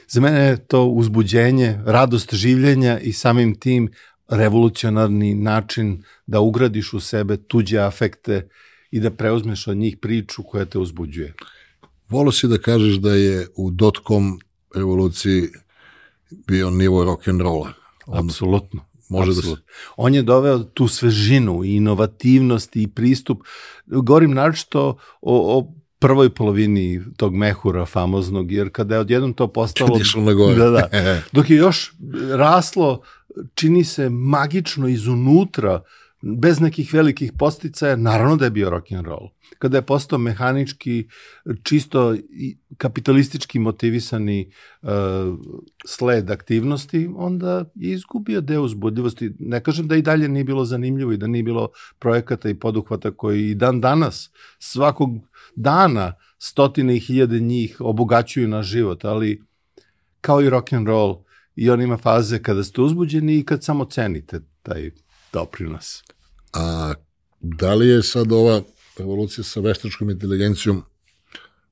[0.08, 3.88] Za mene je to uzbuđenje, radost življenja i samim tim
[4.28, 8.48] revolucionarni način da ugradiš u sebe tuđe afekte
[8.90, 11.34] i da preuzmeš od njih priču koja te uzbuđuje.
[12.08, 14.38] Volo si da kažeš da je u dot-com
[14.74, 15.48] revoluciji
[16.46, 17.72] bio nivo rock and rolla.
[18.06, 18.84] Apsolutno.
[19.08, 19.56] Može da se...
[19.96, 23.42] On je doveo tu svežinu i inovativnost i pristup.
[23.86, 29.92] Govorim naročito o, o prvoj polovini tog mehura famoznog, jer kada je odjednom to postalo...
[29.92, 30.54] Kad išlo na gore.
[30.56, 30.88] Da, da.
[31.32, 31.92] Dok je još
[32.36, 33.02] raslo,
[33.54, 35.82] čini se magično izunutra,
[36.22, 39.28] bez nekih velikih posticaja, naravno da je bio rock and roll.
[39.58, 41.08] Kada je postao mehanički,
[41.62, 42.16] čisto
[42.76, 44.50] kapitalistički motivisani
[44.82, 44.88] uh,
[45.86, 49.32] sled aktivnosti, onda je izgubio deo uzbudljivosti.
[49.38, 53.10] Ne kažem da i dalje nije bilo zanimljivo i da nije bilo projekata i poduhvata
[53.10, 55.10] koji i dan danas svakog
[55.58, 59.42] dana stotine i hiljade njih obogaćuju na život, ali
[60.20, 61.24] kao i rock and roll
[61.56, 64.90] i on ima faze kada ste uzbuđeni i kad samo cenite taj
[65.32, 66.02] doprinos.
[66.52, 66.94] A
[67.40, 68.62] da li je sad ova
[68.98, 70.82] revolucija sa veštačkom inteligencijom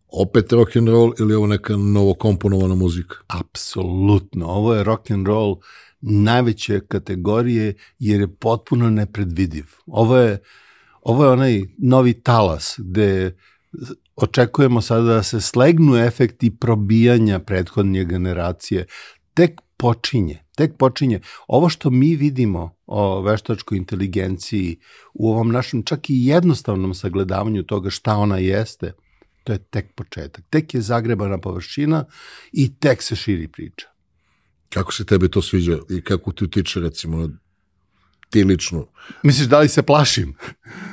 [0.09, 3.17] opet rock and roll ili ovo neka novokomponovana muzika?
[3.27, 4.47] Apsolutno.
[4.47, 5.57] Ovo je rock and roll
[6.01, 9.65] najveće kategorije jer je potpuno nepredvidiv.
[9.87, 10.43] Ovo je,
[11.03, 13.37] ovo je onaj novi talas gde
[14.17, 18.87] očekujemo sada da se slegnu efekti probijanja prethodnje generacije.
[19.35, 21.21] Tek počinje, tek počinje.
[21.49, 24.79] Ovo što mi vidimo o veštačkoj inteligenciji
[25.15, 28.93] u ovom našem čak i jednostavnom sagledavanju toga šta ona jeste,
[29.45, 30.45] to je tek početak.
[30.51, 32.05] Tek je zagrebana površina
[32.53, 33.87] i tek se širi priča.
[34.69, 37.29] Kako se tebi to sviđa i kako ti utiče recimo
[38.31, 38.87] ti lično?
[39.23, 40.35] Misliš da li se plašim?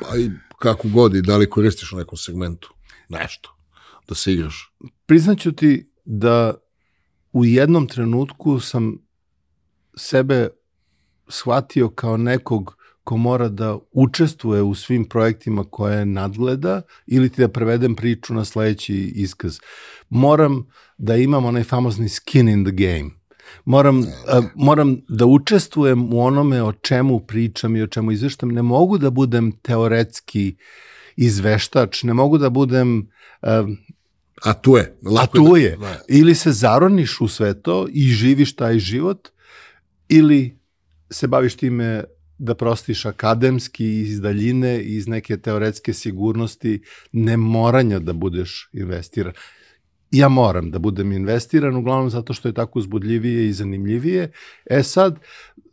[0.02, 0.30] Pa i
[0.64, 2.74] kako god i da li koristiš u nekom segmentu
[3.10, 3.58] nešto
[4.08, 4.74] da se igraš?
[5.06, 6.54] Priznaću ti da
[7.34, 8.98] u jednom trenutku sam
[9.96, 10.50] sebe
[11.28, 17.48] shvatio kao nekog ko mora da učestvuje u svim projektima koje nadgleda ili ti da
[17.48, 19.60] prevedem priču na sledeći iskaz.
[20.10, 23.10] Moram da imam onaj famozni skin in the game.
[23.66, 24.06] Moram, uh,
[24.56, 28.50] moram da učestvujem u onome o čemu pričam i o čemu izveštam.
[28.50, 30.56] Ne mogu da budem teoretski
[31.16, 32.98] izveštač, ne mogu da budem
[33.42, 33.50] uh,
[34.44, 34.96] A tu je.
[35.04, 35.78] Lako a tu da- je.
[35.78, 39.30] Da, Ili se zaroniš u sve to i živiš taj život,
[40.10, 40.58] ili
[41.10, 42.04] se baviš time
[42.38, 46.82] da prostiš akademski iz daljine, iz neke teoretske sigurnosti,
[47.12, 49.34] ne moranja da budeš investiran.
[50.14, 54.32] Ja moram da budem investiran, uglavnom zato što je tako uzbudljivije i zanimljivije.
[54.66, 55.20] E sad,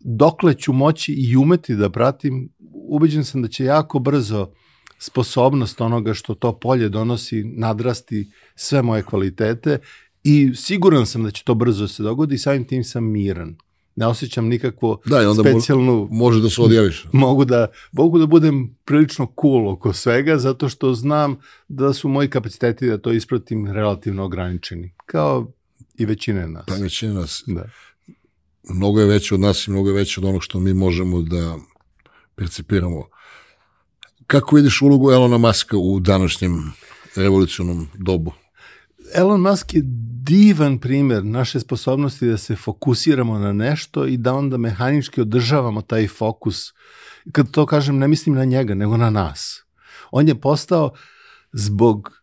[0.01, 4.51] dokle ću moći i umeti da pratim, ubeđen sam da će jako brzo
[4.99, 9.79] sposobnost onoga što to polje donosi nadrasti sve moje kvalitete
[10.25, 13.57] i siguran sam da će to brzo se dogodi i samim tim sam miran.
[13.97, 15.93] Ne osjećam nikakvo Da, onda specijalnu...
[15.93, 17.07] mo- može da se odjaviš.
[17.13, 21.37] mogu da, mogu da budem prilično cool oko svega, zato što znam
[21.69, 25.53] da su moji kapaciteti da to ispratim relativno ograničeni, kao
[25.99, 26.65] i većine nas.
[26.67, 27.65] Pa većina nas, Da.
[28.71, 31.57] mnogo je veće od nas i mnogo je veće od onog što mi možemo da
[32.35, 33.05] percipiramo.
[34.27, 36.73] Kako vidiš ulogu Elona Muska u današnjem
[37.17, 38.33] revolucionom dobu?
[39.15, 39.83] Elon Musk je
[40.23, 46.09] divan primer naše sposobnosti da se fokusiramo na nešto i da onda mehanički održavamo taj
[46.09, 46.73] fokus.
[47.33, 49.65] Kad to kažem, ne mislim na njega, nego na nas.
[50.11, 50.93] On je postao
[51.53, 52.23] zbog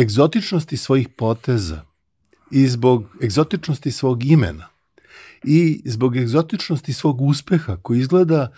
[0.00, 1.82] egzotičnosti svojih poteza
[2.50, 4.68] i zbog egzotičnosti svog imena
[5.44, 8.52] i zbog egzotičnosti svog uspeha koji izgleda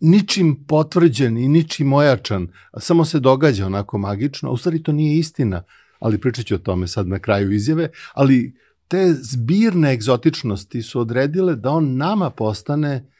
[0.00, 4.92] ničim potvrđen i ničim ojačan, a samo se događa onako magično, a u stvari to
[4.92, 5.62] nije istina,
[6.04, 8.54] ali pričat ću o tome sad na kraju izjave, ali
[8.88, 13.10] te zbirne egzotičnosti su odredile da on nama postane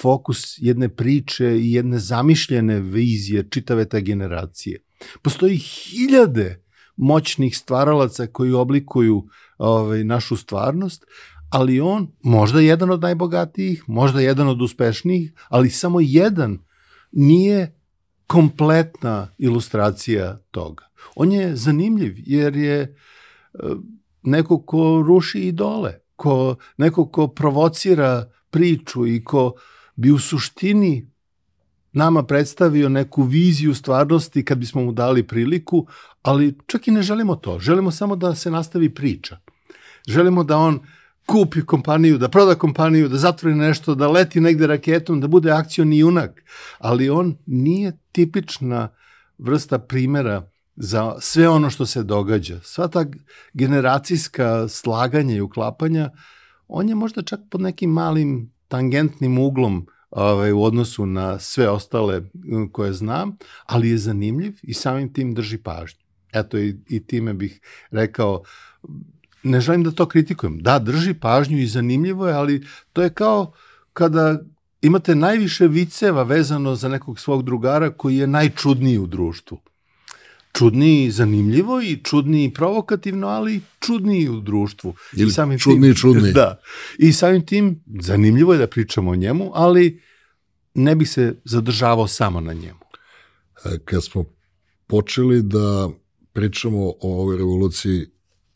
[0.00, 4.80] fokus jedne priče i jedne zamišljene vizije čitave te generacije.
[5.22, 6.64] Postoji hiljade
[6.96, 9.28] moćnih stvaralaca koji oblikuju
[9.58, 11.04] ovaj, našu stvarnost,
[11.50, 16.58] ali on možda jedan od najbogatijih, možda jedan od uspešnijih, ali samo jedan
[17.12, 17.74] nije
[18.26, 20.89] kompletna ilustracija toga.
[21.14, 22.94] On je zanimljiv jer je e,
[24.22, 29.52] neko ko ruši idole, ko, neko ko provocira priču i ko
[29.96, 31.10] bi u suštini
[31.92, 35.86] nama predstavio neku viziju stvarnosti kad bismo mu dali priliku,
[36.22, 37.58] ali čak i ne želimo to.
[37.58, 39.38] Želimo samo da se nastavi priča.
[40.06, 40.80] Želimo da on
[41.26, 45.98] kupi kompaniju, da proda kompaniju, da zatvori nešto, da leti negde raketom, da bude akcioni
[45.98, 46.42] junak.
[46.78, 48.88] Ali on nije tipična
[49.38, 50.49] vrsta primera
[50.82, 52.60] za sve ono što se događa.
[52.62, 53.04] Sva ta
[53.52, 56.10] generacijska slaganja i uklapanja,
[56.68, 62.22] on je možda čak pod nekim malim tangentnim uglom ovaj, u odnosu na sve ostale
[62.72, 66.00] koje znam, ali je zanimljiv i samim tim drži pažnju.
[66.32, 67.60] Eto i, i time bih
[67.90, 68.42] rekao,
[69.42, 70.58] ne želim da to kritikujem.
[70.58, 73.52] Da, drži pažnju i zanimljivo je, ali to je kao
[73.92, 74.40] kada
[74.82, 79.60] imate najviše viceva vezano za nekog svog drugara koji je najčudniji u društvu.
[80.52, 84.94] Čudniji zanimljivo i čudniji provokativno, ali čudniji u društvu.
[85.16, 86.32] Ili I samim čudniji tim, čudniji.
[86.32, 86.60] Da.
[86.98, 90.02] I samim tim zanimljivo je da pričamo o njemu, ali
[90.74, 92.80] ne bi se zadržavao samo na njemu.
[93.64, 94.24] E, Kad smo
[94.86, 95.90] počeli da
[96.32, 98.06] pričamo o ovoj revoluciji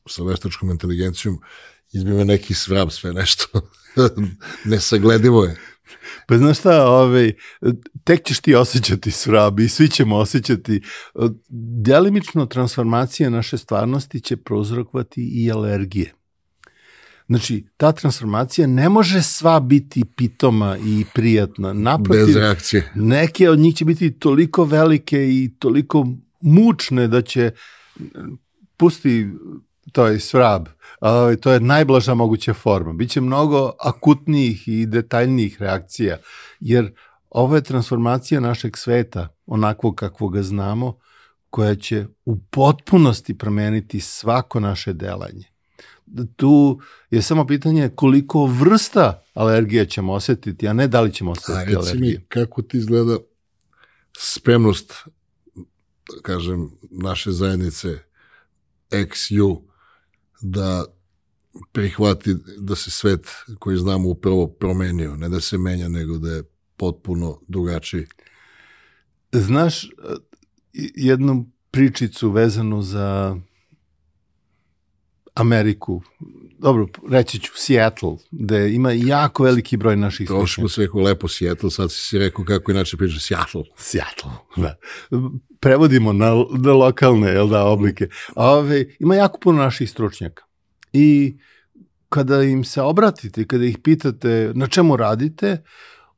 [0.09, 1.41] sa veštačkom inteligencijom,
[1.93, 3.71] izbime neki svrab sve nešto.
[4.65, 5.57] Nesagledivo je.
[6.27, 7.33] Pa znaš šta, ovaj,
[8.05, 10.81] tek ćeš ti osjećati svrab i svi ćemo osjećati.
[11.85, 16.13] Delimično transformacija naše stvarnosti će prouzrokovati i alergije.
[17.29, 21.73] Znači, ta transformacija ne može sva biti pitoma i prijatna.
[21.73, 22.93] Naprotiv, Bez reakcije.
[22.95, 26.07] neke od njih će biti toliko velike i toliko
[26.41, 27.51] mučne da će
[28.77, 29.29] pusti
[29.93, 30.69] to je svrab,
[31.01, 32.93] a, to je najblaža moguća forma.
[32.93, 36.17] Biće mnogo akutnijih i detaljnijih reakcija,
[36.61, 36.93] jer
[37.31, 40.99] ovo je transformacija našeg sveta, onakvog kakvog ga znamo,
[41.51, 45.45] koja će u potpunosti promeniti svako naše delanje.
[46.37, 46.81] Tu
[47.11, 51.65] je samo pitanje koliko vrsta alergija ćemo osetiti, a ne da li ćemo A osetiti
[51.65, 52.19] reci alergije.
[52.19, 53.17] mi, kako ti izgleda
[54.19, 54.93] spremnost,
[56.15, 57.99] da kažem, naše zajednice
[58.91, 59.61] XU
[60.45, 60.85] da
[61.73, 63.29] prihvati da se svet
[63.59, 66.43] koji znamo upravo promenio, ne da se menja, nego da je
[66.77, 68.07] potpuno drugačiji.
[69.33, 69.91] Znaš,
[70.95, 73.37] jednu pričicu vezanu za
[75.35, 76.03] Ameriku,
[76.65, 80.69] dobro, reći ću Seattle, gde ima jako veliki broj naših Prošlo slušanja.
[80.69, 83.63] se rekao lepo Seattle, sad si si rekao kako inače priča Seattle.
[83.77, 84.77] Seattle, da.
[85.61, 86.31] Prevodimo na,
[86.65, 88.09] na lokalne jel da, oblike.
[88.35, 90.43] Ove, ima jako puno naših stručnjaka.
[90.93, 91.37] I
[92.09, 95.63] kada im se obratite, kada ih pitate na čemu radite,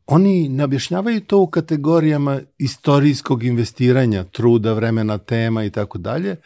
[0.06, 6.36] oni ne objašnjavaju to u kategorijama istorijskog investiranja, truda, vremena, tema i tako dalje.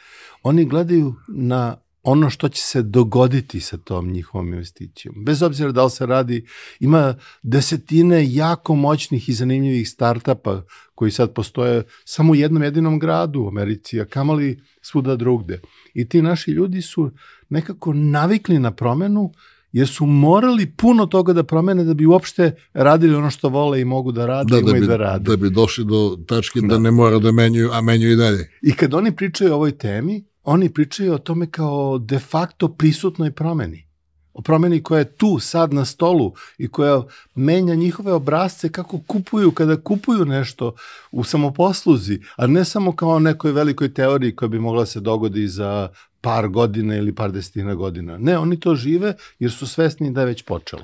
[0.43, 1.77] Oni gledaju na
[2.11, 5.15] ono što će se dogoditi sa tom njihovom investicijom.
[5.25, 6.47] Bez obzira da li se radi,
[6.81, 10.63] ima desetine jako moćnih i zanimljivih startapa
[10.95, 15.61] koji sad postoje samo u jednom jedinom gradu u Americi, a kamali svuda drugde.
[15.95, 17.11] I ti naši ljudi su
[17.49, 19.31] nekako navikli na promenu
[19.73, 23.85] jer su morali puno toga da promene da bi uopšte radili ono što vole i
[23.85, 25.31] mogu da rade Da, i da, bi, da rade.
[25.31, 26.79] da bi došli do tačke da, Da.
[26.79, 28.51] ne mora da menjuju, a menjuju i dalje.
[28.63, 33.31] I kad oni pričaju o ovoj temi, oni pričaju o tome kao de facto prisutnoj
[33.31, 33.91] promeni.
[34.33, 37.03] o promeni koja je tu, sad na stolu i koja
[37.35, 40.75] menja njihove obrazce kako kupuju, kada kupuju nešto
[41.11, 45.89] u samoposluzi, a ne samo kao nekoj velikoj teoriji koja bi mogla se dogodi za
[46.21, 48.19] par godina ili par desetina godina.
[48.19, 50.83] Ne, oni to žive jer su svesni da je već počelo.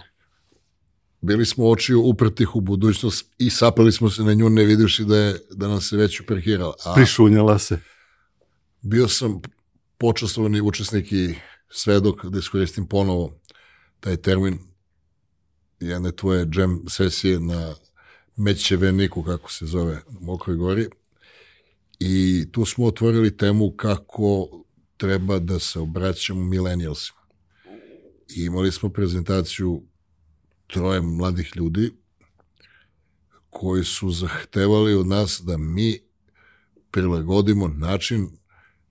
[1.21, 5.17] Bili smo očiju uprtih u budućnost i sapali smo se na nju ne vidivši da,
[5.17, 6.75] je, da nam se već uperhirala.
[6.85, 7.79] A Prišunjala se.
[8.83, 9.41] Bio sam
[9.99, 11.35] počastovani učesnik i
[11.71, 13.41] svedok da iskoristim ponovo
[14.01, 14.59] taj termin
[15.81, 17.75] jedne tvoje džem sesije na
[18.37, 20.89] Mećeveniku, kako se zove, Mokroj gori.
[21.99, 24.49] I tu smo otvorili temu kako
[24.97, 27.19] treba da se obraćamo millennialsima.
[28.37, 29.83] I imali smo prezentaciju
[30.67, 31.93] troje mladih ljudi
[33.51, 35.99] koji su zahtevali od nas da mi
[36.91, 38.29] prilagodimo način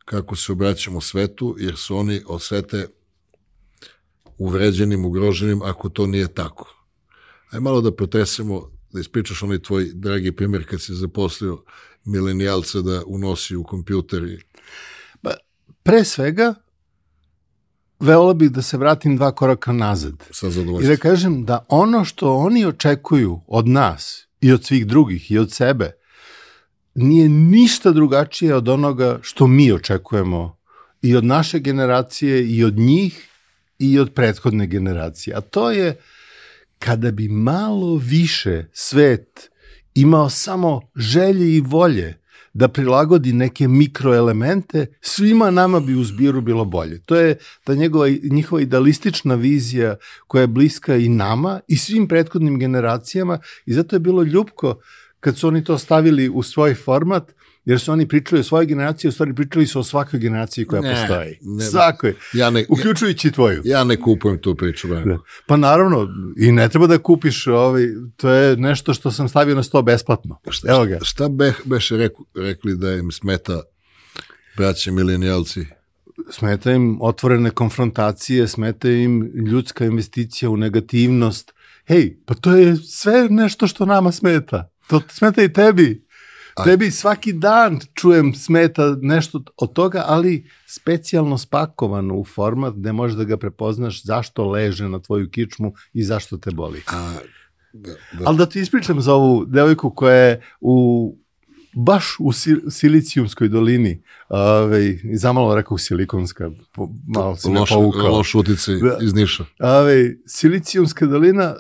[0.06, 2.88] kako se obraćamo svetu, jer su oni osete
[4.38, 6.76] uvređenim, ugroženim, ako to nije tako.
[7.52, 11.64] Aj malo da protresemo, da ispričaš onaj tvoj dragi primjer kad si zaposlio
[12.06, 14.40] milenijalca da unosi u kompjuter i
[15.22, 15.32] Pa,
[15.84, 16.54] pre svega,
[18.00, 20.14] veola bih da se vratim dva koraka nazad.
[20.32, 20.48] sa
[20.82, 25.38] I da kažem da ono što oni očekuju od nas i od svih drugih i
[25.38, 25.92] od sebe
[26.96, 30.58] nije ništa drugačije od onoga što mi očekujemo
[31.02, 33.30] i od naše generacije i od njih
[33.80, 35.36] i od prethodne generacije.
[35.36, 35.96] A to je
[36.80, 39.50] kada bi malo više svet
[39.96, 46.66] imao samo želje i volje da prilagodi neke mikroelemente, svima nama bi u zbiru bilo
[46.66, 47.02] bolje.
[47.06, 49.96] To je ta njegova, njihova idealistična vizija
[50.28, 54.80] koja je bliska i nama i svim prethodnim generacijama i zato je bilo ljubko
[55.26, 57.32] kad su oni to stavili u svoj format,
[57.66, 60.82] jer su oni pričali o svojoj generaciji, u stvari pričali su o svakoj generaciji koja
[60.82, 61.38] Ne, postoji.
[61.42, 61.64] ne.
[61.66, 62.14] Svakoj.
[62.34, 63.62] Ja ne, Uključujući tvoju.
[63.66, 64.88] ja ne kupujem tu priču.
[64.88, 65.10] Branko.
[65.10, 65.18] Da.
[65.48, 66.08] Pa naravno,
[66.38, 67.84] i ne treba da kupiš, ovaj,
[68.18, 70.40] to je nešto što sam stavio na sto besplatno.
[70.68, 71.00] Evo ga.
[71.02, 73.62] Šta be, beše reku, rekli da im smeta
[74.58, 75.66] braće milenijalci?
[76.32, 81.54] Smeta im otvorene konfrontacije, smeta im ljudska investicija u negativnost.
[81.88, 84.70] Hej, pa to je sve nešto što nama smeta.
[84.88, 86.06] To smeta i tebi.
[86.64, 93.18] Tebi svaki dan čujem smeta nešto od toga, ali specijalno spakovano u format gde možeš
[93.18, 96.82] da ga prepoznaš zašto leže na tvoju kičmu i zašto te boli.
[96.88, 97.14] A,
[97.74, 101.18] da, da, Ali da ti ispričam za ovu devojku koja je u
[101.76, 107.70] baš u Si- Silicijumskoj dolini, ovaj, i zamalo rekao silikonska, po, malo si me loš,
[107.70, 108.12] povukao.
[108.12, 108.98] loš uticaj Da.
[109.02, 109.46] iz Niša.
[109.60, 111.56] Ove, Silicijumska dolina e,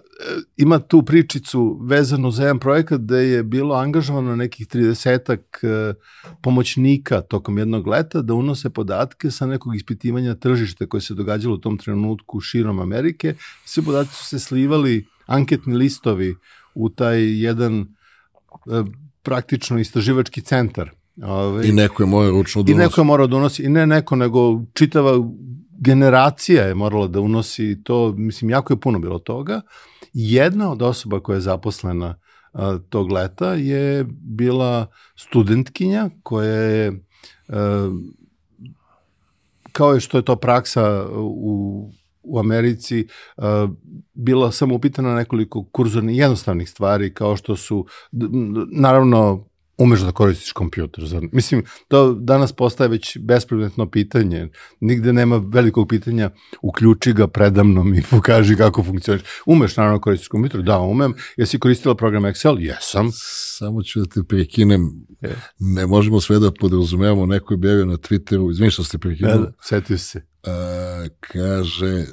[0.57, 5.93] ima tu pričicu vezanu za jedan projekat gde je bilo angažovano nekih 30 e,
[6.41, 11.59] pomoćnika tokom jednog leta da unose podatke sa nekog ispitivanja tržišta koje se događalo u
[11.59, 13.35] tom trenutku širom Amerike.
[13.65, 16.35] Svi podaci su se slivali, anketni listovi
[16.75, 17.85] u taj jedan e,
[19.25, 20.91] praktično istraživački centar.
[21.23, 22.83] Ove, I neko je moje ručno I donosio.
[22.83, 25.11] neko je morao da unosi, i ne neko, nego čitava
[25.79, 29.61] generacija je morala da unosi to, mislim, jako je puno bilo toga.
[30.13, 32.15] Jedna od osoba koja je zaposlena
[32.53, 37.03] a, tog leta je bila studentkinja koja je,
[37.49, 37.89] a,
[39.71, 41.89] kao je što je to praksa u
[42.25, 43.07] u Americi
[43.37, 43.43] uh,
[44.13, 47.85] bila samo upitana na nekoliko kurzornih jednostavnih stvari kao što su
[48.71, 49.45] naravno
[49.77, 51.05] umeš da koristiš kompjuter.
[51.05, 51.23] Zar?
[51.31, 54.49] Mislim, to danas postaje već bespredmetno pitanje.
[54.79, 56.29] Nigde nema velikog pitanja,
[56.61, 59.21] uključi ga predamnom i pokaži kako funkcioniš.
[59.45, 60.61] Umeš naravno da koristiš kompjuter?
[60.61, 61.13] Da, umem.
[61.37, 62.59] Jesi koristila program Excel?
[62.59, 63.09] Jesam.
[63.57, 64.81] Samo ću da te prekinem.
[65.21, 65.33] E.
[65.59, 67.25] Ne možemo sve da podrazumevamo.
[67.25, 70.21] Neko je objavio na Twitteru, izvini što ste Da, prekinuli, da, setio se.
[70.45, 72.05] A, kaže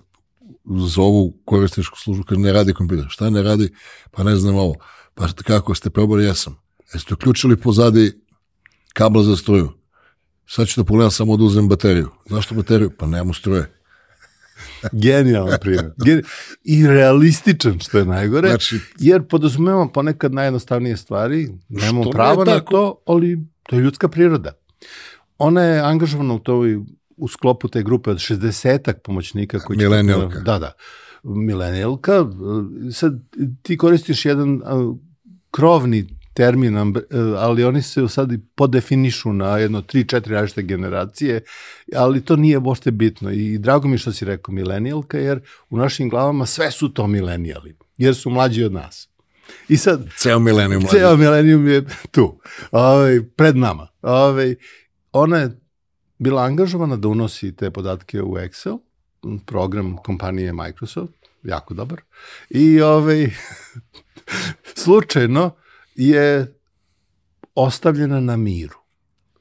[0.86, 3.06] zovu korisničku službu, kaže ne radi kompjuter.
[3.08, 3.72] Šta ne radi?
[4.10, 4.74] Pa ne znam ovo.
[5.14, 6.24] Pa kako ste probali?
[6.24, 6.56] Jesam.
[6.94, 8.12] Jeste uključili pozadi
[8.92, 9.72] kabel za struju?
[10.46, 12.08] Sad ću da pogledam samo da uzem bateriju.
[12.30, 12.90] Zašto bateriju?
[12.98, 13.78] Pa nemamo struje.
[14.92, 15.90] Genijalan primjer.
[16.04, 16.22] Geni...
[16.64, 18.48] I realističan, što je najgore.
[18.48, 24.52] Znači- jer podrazumevamo ponekad najjednostavnije stvari, nemamo nije na to, ali to je ljudska priroda.
[25.38, 26.78] Ona je angažovana u toj
[27.16, 30.40] u sklopu te grupe od 60-ak pomoćnika koji će- Milenijalka.
[30.40, 30.72] Da, da.
[31.22, 32.26] Milenijalka.
[32.92, 33.12] Sad
[33.62, 34.94] ti koristiš jedan a,
[35.50, 36.82] krovni termin, e,
[37.36, 41.40] ali oni se sad i podefinišu na jedno tri, četiri različite generacije,
[41.96, 43.30] ali to nije uopšte bitno.
[43.30, 45.40] I drago mi što si rekao milenijalka, jer
[45.70, 49.08] u našim glavama sve su to milenijali, jer su mlađi od nas.
[49.68, 50.84] I sad, Ceo milenijum.
[50.86, 52.40] Ceo milenijum je tu,
[52.70, 53.88] ovaj, pred nama.
[54.02, 54.54] Ovaj,
[55.12, 55.61] ona je
[56.22, 58.78] bila angažovana da unosi te podatke u Excel
[59.46, 62.00] program kompanije Microsoft, jako dobar.
[62.50, 63.30] I ovaj,
[64.84, 65.50] slučajno
[65.94, 66.54] je
[67.54, 68.78] ostavljena na miru.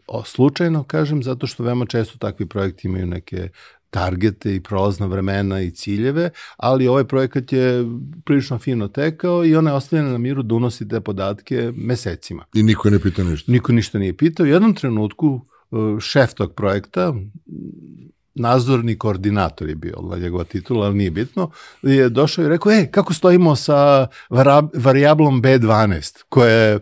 [0.08, 3.50] O, slučajno, kažem, zato što veoma često takvi projekti imaju neke
[3.90, 7.86] targete i prolazna vremena i ciljeve, ali ovaj projekat je
[8.26, 12.46] prilično fino tekao i ona je ostavljena na miru da unosi te podatke mesecima.
[12.54, 13.52] I niko ne pita ništa.
[13.52, 14.44] Niko ništa nije pitao.
[14.44, 15.51] U jednom trenutku
[15.99, 17.13] šef tog projekta,
[18.36, 21.49] nadzorni koordinator je bio na njegova titula, ali nije bitno,
[21.82, 24.07] je došao i rekao, e, kako stojimo sa
[24.74, 26.80] variablom B12, koja je,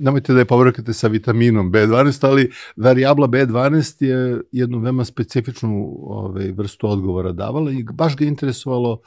[0.00, 6.52] nemojte da je povrkate sa vitaminom B12, ali variabla B12 je jednu veoma specifičnu ovaj,
[6.52, 9.00] vrstu odgovora davala i baš ga interesovalo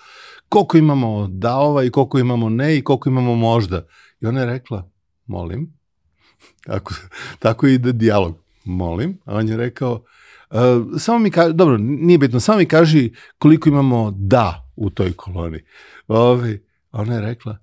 [0.50, 3.86] koliko imamo daova i koliko imamo ne i koliko imamo možda.
[4.22, 4.90] I ona je rekla,
[5.26, 5.74] molim,
[6.68, 6.94] tako,
[7.40, 10.04] tako ide dijalog, molim, a on je rekao,
[10.50, 15.14] Uh, samo mi kaži, dobro, nije bitno, samo mi kaži koliko imamo da u toj
[15.14, 15.60] koloni.
[16.08, 16.60] Ove,
[16.92, 17.58] ona je rekla,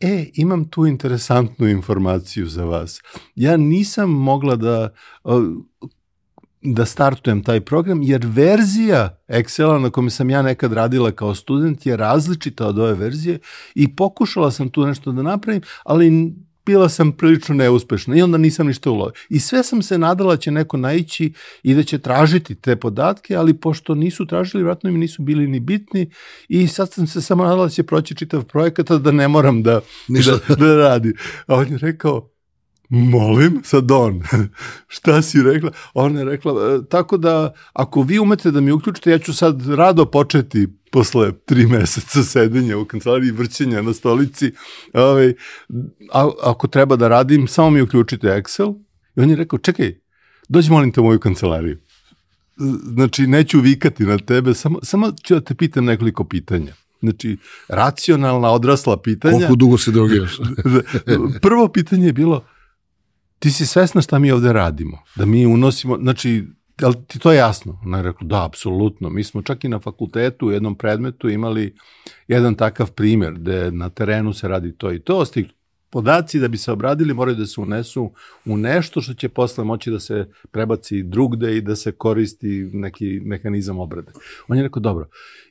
[0.00, 3.00] e, imam tu interesantnu informaciju za vas.
[3.34, 4.88] Ja nisam mogla da,
[6.62, 11.86] da startujem taj program, jer verzija Excela na kome sam ja nekad radila kao student
[11.86, 13.38] je različita od ove verzije
[13.74, 16.34] i pokušala sam tu nešto da napravim, ali
[16.66, 19.12] bila sam prilično neuspešna i onda nisam ništa ulovio.
[19.28, 23.36] I sve sam se nadala da će neko naići i da će tražiti te podatke,
[23.36, 26.10] ali pošto nisu tražili, vratno im nisu bili ni bitni
[26.48, 29.80] i sad sam se samo nadala da će proći čitav projekat, da ne moram da,
[30.08, 31.14] da, da radi.
[31.46, 32.33] A on je rekao,
[32.94, 34.22] Molim, sad on,
[34.94, 35.70] šta si rekla?
[35.94, 39.66] Ona je rekla, e, tako da ako vi umete da mi uključite, ja ću sad
[39.68, 44.52] rado početi posle tri meseca sedenja u kancelariji vrćenja na stolici,
[44.92, 45.34] ovaj,
[46.12, 48.74] a, ako treba da radim, samo mi uključite Excel.
[49.16, 49.94] I on je rekao, čekaj,
[50.48, 51.78] dođi molim te u moju kancelariju.
[52.94, 56.74] Znači, neću vikati na tebe, samo, samo ću da te pitam nekoliko pitanja.
[57.00, 57.36] Znači,
[57.68, 59.32] racionalna, odrasla pitanja.
[59.32, 60.36] Koliko dugo se drogiraš?
[61.42, 62.44] Prvo pitanje je bilo,
[63.38, 66.44] ti si svesna šta mi ovde radimo, da mi unosimo, znači,
[66.82, 67.80] ali ti to je jasno?
[67.84, 69.10] Ona je rekla, da, apsolutno.
[69.10, 71.76] Mi smo čak i na fakultetu u jednom predmetu imali
[72.28, 75.46] jedan takav primer, gde na terenu se radi to i to, stik
[75.94, 78.12] podaci da bi se obradili moraju da se unesu
[78.44, 83.20] u nešto što će posle moći da se prebaci drugde i da se koristi neki
[83.24, 84.12] mehanizam obrade.
[84.48, 85.08] On je rekao, dobro.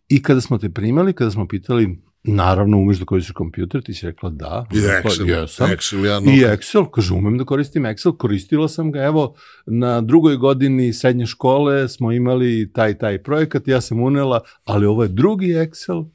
[0.10, 4.06] I kada smo te primali, kada smo pitali Naravno, umeš da koristiš kompjuter, ti si
[4.06, 4.66] rekla da.
[4.74, 5.30] I Excel.
[5.30, 5.70] Jesam.
[5.70, 6.32] Excel, ja, no.
[6.32, 11.26] I Excel, kaže, umem da koristim Excel, koristila sam ga, evo, na drugoj godini srednje
[11.26, 16.06] škole smo imali taj, taj projekat, ja sam unela, ali ovo je drugi Excel.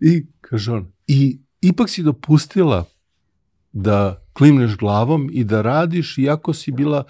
[0.00, 2.84] I, kaže on, i ipak si dopustila
[3.72, 7.04] da klimneš glavom i da radiš, iako si bila,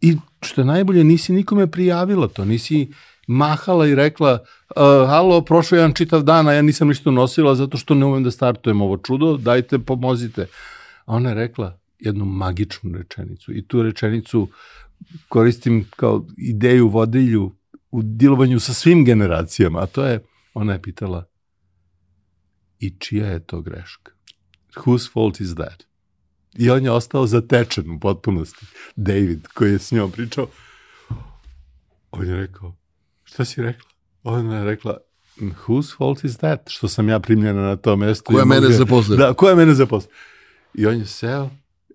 [0.00, 2.88] i što je najbolje, nisi nikome prijavila to, nisi
[3.30, 4.32] mahala i rekla,
[4.76, 8.24] uh, halo, prošao jedan čitav dan, a ja nisam ništa nosila zato što ne umem
[8.24, 10.46] da startujem ovo čudo, dajte, pomozite.
[11.04, 14.48] A ona je rekla jednu magičnu rečenicu i tu rečenicu
[15.28, 17.52] koristim kao ideju vodilju
[17.90, 20.20] u dilovanju sa svim generacijama, a to je,
[20.54, 21.24] ona je pitala,
[22.78, 24.12] i čija je to greška?
[24.76, 25.86] Whose fault is that?
[26.58, 28.66] I on je ostao zatečen u potpunosti.
[28.96, 30.46] David, koji je s njom pričao,
[32.10, 32.79] on je rekao,
[33.40, 33.90] Šta si rekla?
[34.24, 34.96] Ona je rekla,
[35.66, 36.68] whose fault is that?
[36.68, 38.32] Što sam ja primljena na to mesto.
[38.32, 39.16] Koja mene zaposle?
[39.16, 40.10] Da, koja mene zaposle.
[40.74, 41.50] I on je seo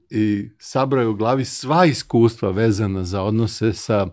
[0.10, 4.08] i sabrao u glavi sva iskustva vezana za odnose sa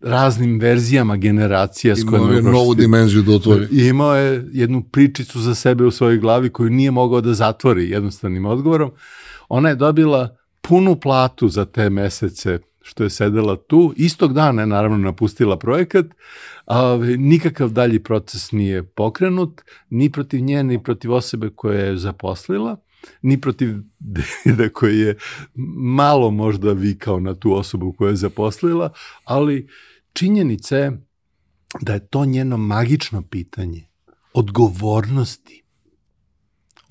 [0.00, 3.68] raznim verzijama generacija s kojima je novu dimenziju da otvori.
[3.72, 7.90] I imao je jednu pričicu za sebe u svojoj glavi koju nije mogao da zatvori
[7.90, 8.90] jednostavnim odgovorom.
[9.48, 13.94] Ona je dobila punu platu za te mesece što je sedela tu.
[13.96, 16.06] Istog dana je naravno napustila projekat,
[16.66, 19.60] a nikakav dalji proces nije pokrenut,
[19.90, 22.76] ni protiv nje, ni protiv osobe koja je zaposlila,
[23.22, 23.76] ni protiv
[24.44, 25.16] deda koji je
[25.76, 28.92] malo možda vikao na tu osobu koja je zaposlila,
[29.24, 29.68] ali
[30.12, 31.02] činjenica je
[31.80, 33.88] da je to njeno magično pitanje
[34.34, 35.61] odgovornosti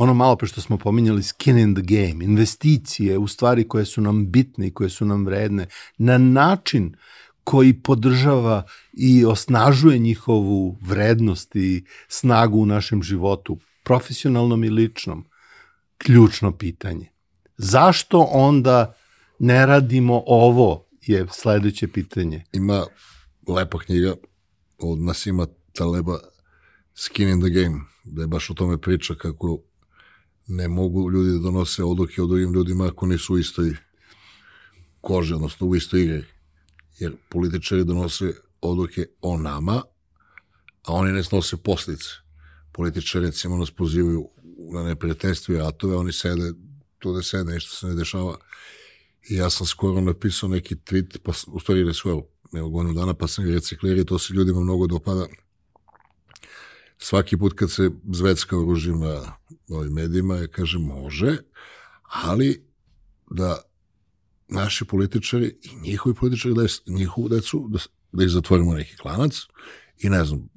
[0.02, 4.02] ono malo pre što smo pominjali skin in the game, investicije u stvari koje su
[4.02, 6.96] nam bitne i koje su nam vredne, na način
[7.44, 15.26] koji podržava i osnažuje njihovu vrednost i snagu u našem životu, profesionalnom i ličnom,
[15.98, 17.10] ključno pitanje.
[17.58, 18.94] Zašto onda
[19.40, 22.44] ne radimo ovo je sledeće pitanje.
[22.54, 22.86] Ima
[23.48, 24.14] lepa knjiga
[24.78, 26.18] od Nasima Taleba
[26.96, 29.62] Skin in the Game, da je baš o tome priča kako
[30.52, 33.76] ne mogu ljudi da donose odluke o drugim ljudima ako nisu u istoj
[35.02, 36.24] koži, odnosno u istoj igri.
[37.00, 39.82] Jer političari donose odluke o nama,
[40.84, 42.10] a oni ne snose poslice.
[42.72, 44.30] Političari, recimo, nas pozivaju
[44.74, 46.54] na neprijateljstvo i ratove, oni sede,
[47.00, 48.38] tu da sede, nešto se ne dešava.
[49.30, 51.92] I ja sam skoro napisao neki tweet, pa u stvari ne
[52.60, 55.28] evo godinu dana, pa sam ga reciklirio, to se ljudima mnogo dopada.
[57.04, 59.34] Svaki put kad se zvecka oružim na
[59.70, 61.38] ovim medijima, ja kažem, može,
[62.04, 62.66] ali
[63.30, 63.62] da
[64.48, 67.80] naši političari i njihovi političari da njihovu decu, da,
[68.12, 69.34] da ih zatvorimo neki klanac
[69.98, 70.50] i ne znam,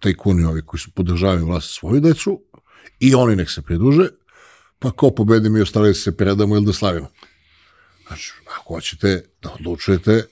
[0.00, 2.42] tajkuni ovi koji su podržavaju vlast svoju decu
[3.00, 4.08] i oni nek se priduže,
[4.78, 7.08] pa ko pobedi mi ostali se predamo ili da slavimo.
[8.06, 10.24] Znači, ako hoćete da odlučujete,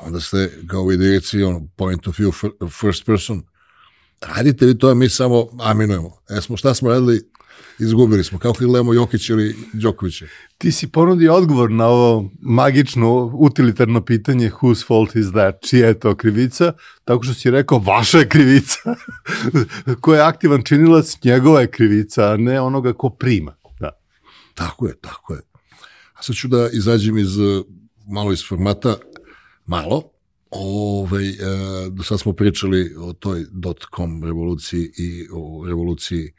[0.00, 3.42] onda ste kao u idejci, on, point of view, first person,
[4.20, 6.10] radite vi to, a mi samo aminujemo.
[6.30, 7.30] E smo, šta smo radili?
[7.78, 10.26] Izgubili smo, kao kad gledamo Jokić ili Đokovića.
[10.58, 15.98] Ti si ponudio odgovor na ovo magično, utilitarno pitanje whose fault is that, čija je
[15.98, 16.72] to krivica,
[17.04, 18.78] tako što si rekao vaša je krivica.
[20.00, 23.56] ko je aktivan činilac, njegova je krivica, a ne onoga ko prima.
[23.80, 23.90] Da.
[24.54, 25.40] Tako je, tako je.
[26.14, 27.36] A sad ću da izađem iz,
[28.06, 28.96] malo iz formata,
[29.66, 30.02] malo,
[30.50, 31.34] Ove, ovaj, e,
[32.04, 36.32] sad smo pričali o toj dot-com revoluciji i o revoluciji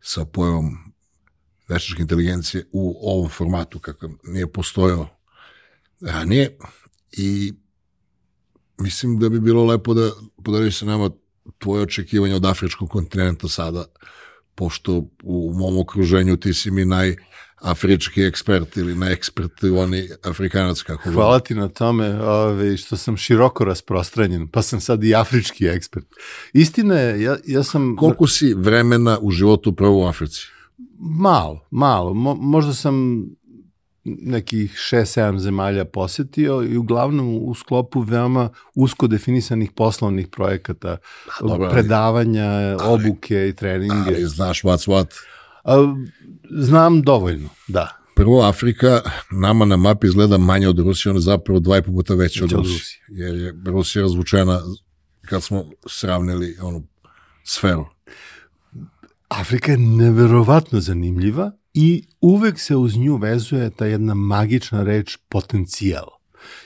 [0.00, 0.86] sa pojavom
[1.68, 5.08] veštačke inteligencije u ovom formatu kakav nije postojao
[6.00, 6.58] ranije.
[7.12, 7.52] I
[8.78, 10.10] mislim da bi bilo lepo da
[10.44, 11.10] podariš se nama
[11.58, 13.84] tvoje očekivanje od afričkog kontinenta sada,
[14.54, 17.16] pošto u mom okruženju ti si mi naj
[17.60, 22.96] afrički ekspert ili na ekspert oni afrikanac kako Hvala ti na tome ove, ovaj, što
[22.96, 26.06] sam široko rasprostranjen, pa sam sad i afrički ekspert.
[26.52, 27.96] Istina je, ja, ja sam...
[27.96, 30.46] Koliko si vremena u životu pravo u Africi?
[30.98, 32.14] Malo, malo.
[32.14, 33.26] Mo, možda sam
[34.04, 40.96] nekih 6-7 zemalja posetio i uglavnom u sklopu veoma usko definisanih poslovnih projekata,
[41.40, 43.94] da, dobro, predavanja, ali, obuke i treninge.
[44.06, 45.06] Ali znaš what's what?
[45.66, 45.94] A,
[46.50, 47.96] znam dovoljno, da.
[48.16, 49.00] Prvo, Afrika
[49.30, 52.44] nama na mapi izgleda manje od Rusije, ona je zapravo dva i po puta veća
[52.44, 53.00] od, od Rusije.
[53.08, 54.60] Jer je Rusija razvučena
[55.20, 56.86] kad smo sravnili onu
[57.44, 57.86] sferu.
[59.28, 66.06] Afrika je neverovatno zanimljiva i uvek se uz nju vezuje ta jedna magična reč potencijal.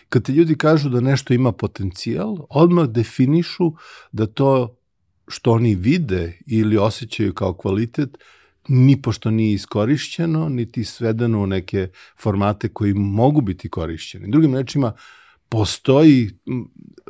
[0.09, 3.72] Kad te ljudi kažu da nešto ima potencijal, odmah definišu
[4.12, 4.76] da to
[5.28, 8.18] što oni vide ili osjećaju kao kvalitet
[8.72, 14.30] ni pošto nije iskorišćeno, niti svedeno u neke formate koji mogu biti korišćeni.
[14.30, 14.92] Drugim rečima,
[15.48, 16.30] postoji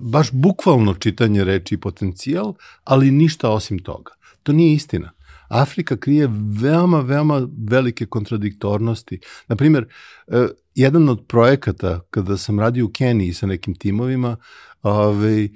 [0.00, 2.54] baš bukvalno čitanje reči potencijal,
[2.84, 4.12] ali ništa osim toga.
[4.42, 5.12] To nije istina.
[5.48, 6.28] Afrika krije
[6.62, 9.20] veoma, veoma velike kontradiktornosti.
[9.48, 9.86] Naprimer,
[10.28, 10.46] e,
[10.80, 14.36] jedan od projekata kada sam radio u Keniji sa nekim timovima,
[14.82, 15.48] ove, ovaj,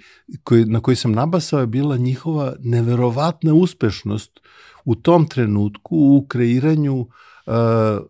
[0.45, 4.41] koji, na koji sam nabasao je bila njihova neverovatna uspešnost
[4.85, 7.55] u tom trenutku u kreiranju uh,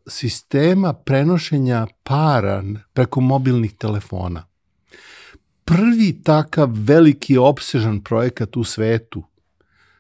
[0.07, 2.63] sistema prenošenja para
[2.93, 4.47] preko mobilnih telefona.
[5.65, 9.23] Prvi takav veliki obsežan projekat u svetu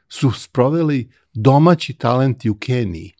[0.08, 3.12] su sproveli domaći talenti u Keniji.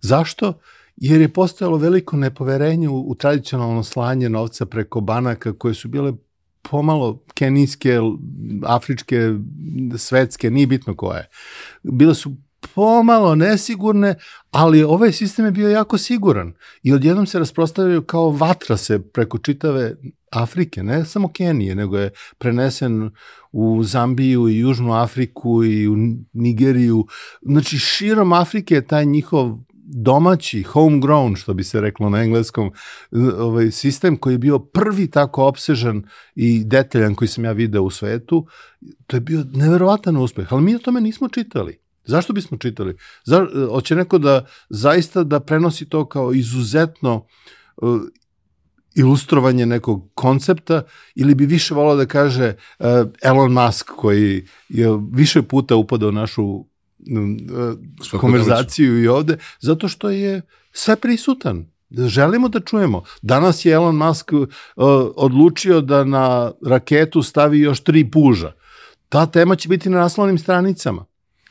[0.00, 0.60] Zašto?
[0.96, 6.12] Jer je postojalo veliko nepoverenje u, u tradicionalno slanje novca preko banaka koje su bile
[6.62, 7.98] pomalo kenijske,
[8.62, 9.34] afričke,
[9.98, 11.28] svetske, nije bitno koje.
[11.82, 12.36] Bile su
[12.74, 14.14] pomalo nesigurne,
[14.50, 19.38] ali ovaj sistem je bio jako siguran i odjednom se rasprostavljaju kao vatra se preko
[19.38, 19.94] čitave
[20.30, 23.10] Afrike, ne samo Kenije, nego je prenesen
[23.52, 25.96] u Zambiju i Južnu Afriku i u
[26.32, 27.06] Nigeriju.
[27.42, 29.58] Znači, širom Afrike je taj njihov
[29.88, 32.72] domaći, homegrown, što bi se reklo na engleskom,
[33.38, 36.02] ovaj sistem koji je bio prvi tako obsežan
[36.34, 38.46] i detaljan koji sam ja video u svetu,
[39.06, 41.78] to je bio neverovatan uspeh, ali mi o tome nismo čitali.
[42.04, 42.96] Zašto bismo čitali?
[43.24, 47.26] Za, hoće neko da zaista da prenosi to kao izuzetno
[47.76, 48.00] uh,
[48.94, 50.82] ilustrovanje nekog koncepta
[51.14, 52.86] ili bi više volao da kaže uh,
[53.22, 56.64] Elon Musk koji je više puta upadao našu
[58.12, 60.42] uh, konverzaciju i ovde, zato što je
[60.72, 61.66] sve prisutan.
[61.90, 63.02] Želimo da čujemo.
[63.22, 64.48] Danas je Elon Musk uh,
[65.16, 68.52] odlučio da na raketu stavi još tri puža.
[69.08, 71.04] Ta tema će biti na naslovnim stranicama.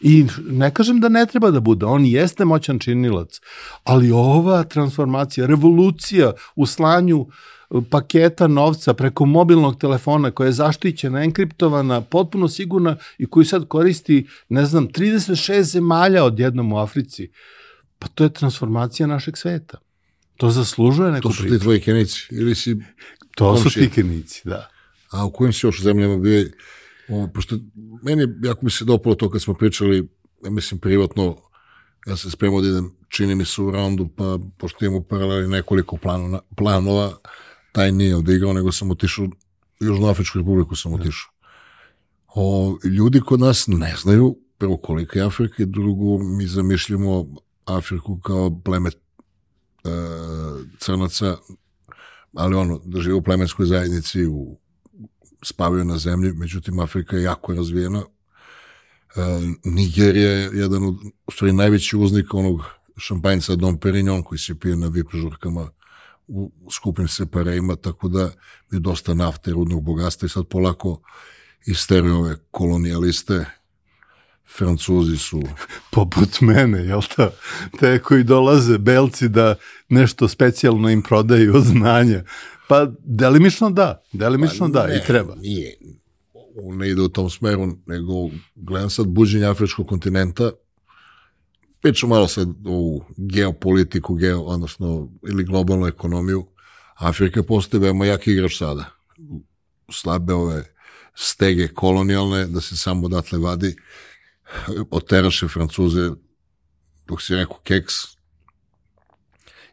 [0.07, 3.39] I ne kažem da ne treba da bude, on jeste moćan činilac,
[3.83, 11.23] ali ova transformacija, revolucija u slanju e, paketa novca preko mobilnog telefona koja je zaštićena,
[11.23, 17.31] enkriptovana, potpuno sigurna i koju sad koristi, ne znam, 36 zemalja odjednom u Africi,
[17.99, 19.77] pa to je transformacija našeg sveta.
[20.37, 21.43] To zaslužuje neku priču.
[21.43, 22.77] To su ti tvoji kenici ili si
[23.35, 23.69] To komši?
[23.69, 24.69] su ti kenici, da.
[25.11, 26.45] A u kojim si još zemljama bio
[27.09, 27.55] O, pošto
[28.03, 30.09] meni jako mi se dopalo to kad smo pričali,
[30.43, 31.37] ja mislim privatno,
[32.07, 35.47] ja se spremao da idem, čini mi se u raundu, pa pošto imam u paraleli
[35.47, 37.17] nekoliko planova, planova
[37.71, 39.27] taj nije odigrao, nego sam otišao,
[39.79, 41.31] Južnoafričku republiku sam otišao.
[42.27, 47.25] O, ljudi kod nas ne znaju, prvo koliko je Afrika, drugo mi zamišljamo
[47.65, 48.93] Afriku kao pleme e,
[50.79, 51.37] crnaca,
[52.33, 54.57] ali ono, da žive u plemenskoj zajednici, u,
[55.43, 57.99] spavaju na zemlji, međutim Afrika je jako razvijena.
[57.99, 59.21] E,
[59.63, 60.95] Nigerija je jedan od,
[61.27, 62.61] u stvari, najveći uznik onog
[62.97, 65.69] šampanjca Dom Perignon koji se pije na VIP žurkama
[66.27, 68.31] u skupim separejima, tako da
[68.71, 71.01] je dosta nafte rudnog bogatstva i sad polako
[71.65, 73.45] istere ove kolonijaliste,
[74.57, 75.41] Francuzi su...
[75.91, 77.31] Poput mene, jel ta?
[77.79, 79.55] Te koji dolaze, belci, da
[79.89, 82.23] nešto specijalno im prodaju od znanja.
[82.67, 85.35] Pa, delimično da, delimično pa, da, ne, i treba.
[85.35, 85.77] Nije,
[86.63, 88.13] ne ide u tom smeru, nego
[88.55, 90.51] gledam sad buđenje afričkog kontinenta,
[91.81, 96.47] pričam malo sad o geopolitiku, geo, odnosno, ili globalnu ekonomiju,
[96.95, 98.85] Afrika postoje veoma jak igrač sada.
[99.91, 100.63] Slabe ove
[101.15, 103.75] stege kolonijalne, da se samo odatle vadi,
[104.91, 106.09] oteraše Francuze,
[107.07, 107.93] dok si rekao keks,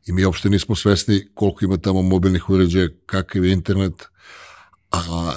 [0.06, 4.04] i mi uopšte nismo svesni koliko ima tamo mobilnih uređaja, kakav je internet,
[4.90, 5.32] a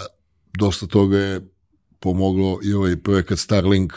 [0.58, 1.42] dosta toga je
[2.00, 3.94] pomoglo i ovaj projekat Starlink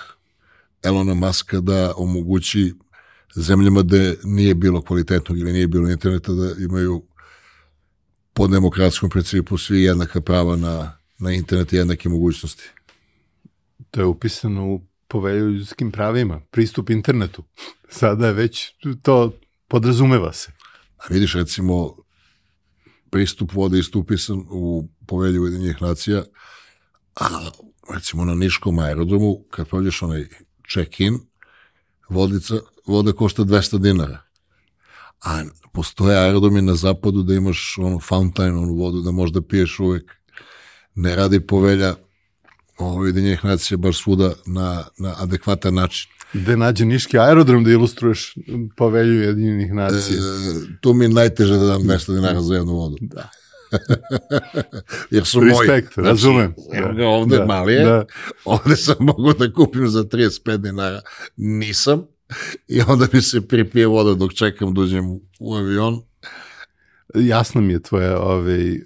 [0.83, 2.75] Elona Muska da omogući
[3.35, 7.03] zemljama gde nije bilo kvalitetnog ili nije bilo interneta da imaju
[8.33, 12.71] po demokratskom principu svi jednaka prava na, na internet i jednake mogućnosti.
[13.91, 17.45] To je upisano u povelju ljudskim pravima, pristup internetu.
[17.89, 19.33] Sada je već to
[19.69, 20.58] podrazumeva se.
[20.99, 21.97] A vidiš, recimo,
[23.11, 26.25] pristup vode istupisan u povelju Ujedinjih nacija,
[27.21, 27.51] a
[27.95, 30.27] recimo na Niškom aerodromu, kad prođeš onaj
[30.73, 31.19] check-in,
[32.09, 32.55] vodica,
[32.87, 34.23] voda košta 200 dinara.
[35.25, 40.13] A postoje aerodromi na zapadu da imaš onu fountain, onu vodu da možda piješ uvek.
[40.95, 41.95] Ne radi povelja
[42.79, 46.11] Ujedinjenih nacija baš svuda na, na adekvatan način.
[46.33, 48.35] Gde nađe Niški aerodrom da ilustruješ
[48.77, 50.19] povelju Ujedinjenih nacija?
[50.19, 50.23] E,
[50.81, 52.97] tu mi je najteže da dam 200 dinara za jednu vodu.
[53.01, 53.31] Da.
[55.11, 56.09] Jer su Respekt, moji.
[56.09, 56.55] razumem.
[56.57, 58.05] Znači, da, ovde da, mali je, da.
[58.45, 61.01] ovde sam mogu da kupim za 35 dinara.
[61.37, 62.07] Nisam.
[62.69, 65.05] I onda mi se pripije voda dok čekam da uđem
[65.41, 66.03] u avion.
[67.15, 68.81] Jasno mi je tvoja ovaj,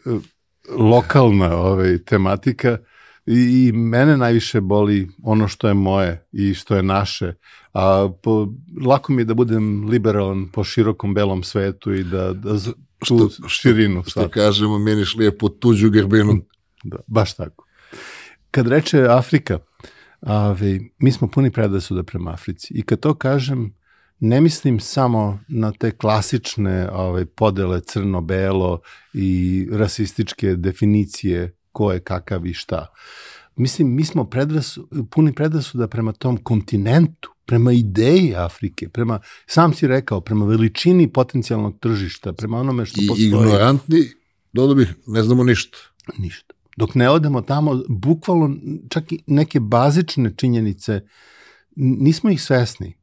[0.79, 2.79] lokalna ovaj, tematika
[3.27, 7.35] I, i mene najviše boli ono što je moje i što je naše.
[7.73, 8.49] A po,
[8.87, 12.59] lako mi je da budem liberalan po širokom belom svetu i da, da
[12.99, 14.03] tu što, širinu.
[14.03, 16.39] Što, što kažemo, meniš lijepo tuđu gerbinu.
[16.85, 17.67] Da, baš tako.
[18.51, 19.59] Kad reče Afrika,
[20.21, 22.75] ave, mi smo puni predasuda prema Africi.
[22.75, 23.75] I kad to kažem,
[24.21, 28.81] ne mislim samo na te klasične ove, podele crno-belo
[29.13, 32.87] i rasističke definicije ko je kakav i šta.
[33.57, 39.87] Mislim, mi smo predrasu, puni predrasuda prema tom kontinentu, prema ideji Afrike, prema, sam si
[39.87, 43.25] rekao, prema veličini potencijalnog tržišta, prema onome što I postoji.
[43.25, 43.99] I ignorantni,
[44.53, 45.79] dodao bih, ne znamo ništa.
[46.19, 46.55] Ništa.
[46.77, 48.57] Dok ne odemo tamo, bukvalno
[48.89, 51.01] čak i neke bazične činjenice,
[51.77, 52.99] nismo ih svesni.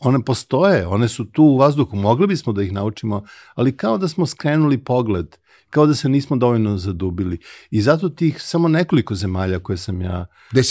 [0.00, 4.08] One postoje, one su tu u vazduhu, mogli bismo da ih naučimo, ali kao da
[4.08, 5.36] smo skrenuli pogled
[5.72, 7.38] kao da se nismo dovoljno zadubili.
[7.70, 10.26] I zato tih samo nekoliko zemalja koje sam ja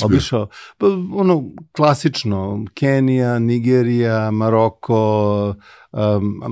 [0.05, 0.47] obišao,
[0.77, 5.55] pa ono klasično, Kenija, Nigerija, Maroko,
[5.91, 6.43] um,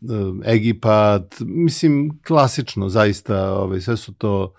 [0.00, 4.54] um, Egipat, mislim klasično zaista, ovaj, sve su to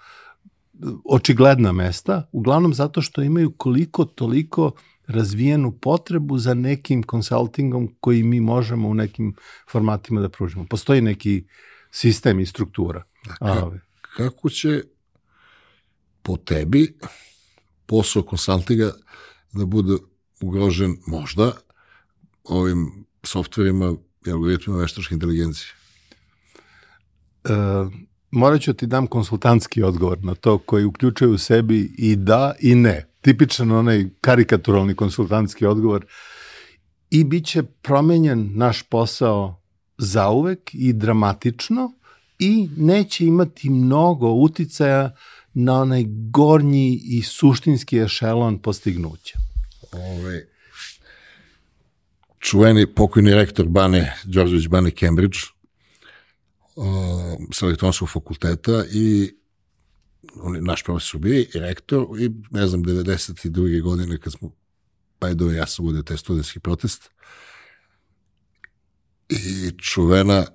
[1.05, 4.71] očigledna mesta, uglavnom zato što imaju koliko toliko
[5.07, 9.35] razvijenu potrebu za nekim konsultingom koji mi možemo u nekim
[9.71, 10.65] formatima da pružimo.
[10.69, 11.43] Postoji neki
[11.91, 13.03] sistem i struktura.
[13.39, 13.71] Ka,
[14.01, 14.83] kako će
[16.21, 16.97] po tebi
[17.85, 18.91] posao konsultinga
[19.53, 19.97] da bude
[20.41, 21.51] ugrožen možda
[22.43, 23.95] ovim softverima
[24.25, 25.67] i algoritmima veštačke inteligencije?
[27.43, 27.49] E,
[28.31, 32.75] morat ću ti dam konsultantski odgovor na to koji uključuje u sebi i da i
[32.75, 33.09] ne.
[33.21, 36.05] Tipičan onaj karikaturalni konsultantski odgovor
[37.09, 39.61] i bit će promenjen naš posao
[39.97, 41.91] zauvek i dramatično,
[42.39, 45.15] i neće imati mnogo uticaja
[45.53, 49.39] na onaj gornji i suštinski ešelon postignuća.
[49.91, 50.47] Ove,
[52.39, 55.37] čuveni pokojni rektor Bane, Đorđević Bane Cambridge,
[56.75, 56.85] uh,
[57.51, 59.33] sa elektronskog fakulteta i
[60.35, 63.81] on je naš profesor bio i rektor i ne znam, 92.
[63.81, 64.51] godine kad smo,
[65.19, 67.09] pa je do ja sam taj studentski protest
[69.29, 70.45] i čuvena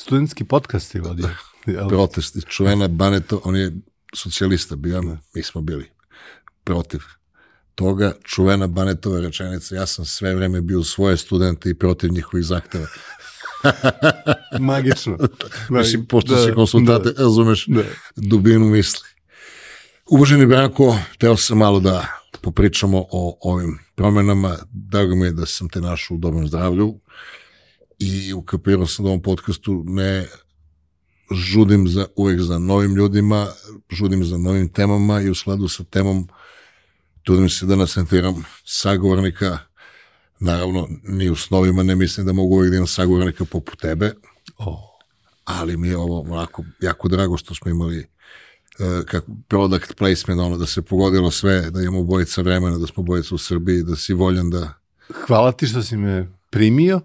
[0.00, 1.28] Studentski podcast je vodio.
[1.88, 3.72] Protest čuvena Baneto, on je
[4.14, 5.02] socijalista bio,
[5.34, 5.90] mi smo bili
[6.64, 7.00] protiv
[7.74, 12.86] toga, čuvena Banetova rečenica, ja sam sve vreme bio svoje studente i protiv njihovih zahteva.
[14.60, 15.18] Magično.
[15.70, 17.22] Mislim, pošto Da, se konsultate, da.
[17.22, 17.82] razumeš Da.
[18.16, 19.08] dubinu misli.
[20.06, 22.06] Uvaženi Branko, teo sam malo da
[22.40, 24.56] popričamo o ovim promenama.
[24.72, 27.00] Drago mi je da sam te našao u dobrom zdravlju
[28.00, 30.26] i ukapirao sam da u ovom podcastu ne
[31.32, 33.46] žudim za, uvek za novim ljudima,
[33.90, 36.28] žudim za novim temama i u skladu sa temom
[37.22, 39.58] trudim se da nasentiram sagovornika,
[40.40, 44.12] naravno ni u snovima ne mislim da mogu uvek da imam sagovornika poput tebe,
[44.58, 44.98] O,
[45.44, 50.58] ali mi je ovo onako jako drago što smo imali uh, kako product placement, ono
[50.58, 54.14] da se pogodilo sve, da imamo bojica vremena, da smo bojica u Srbiji, da si
[54.14, 54.72] voljan da...
[55.26, 57.00] hvala ti što si me primio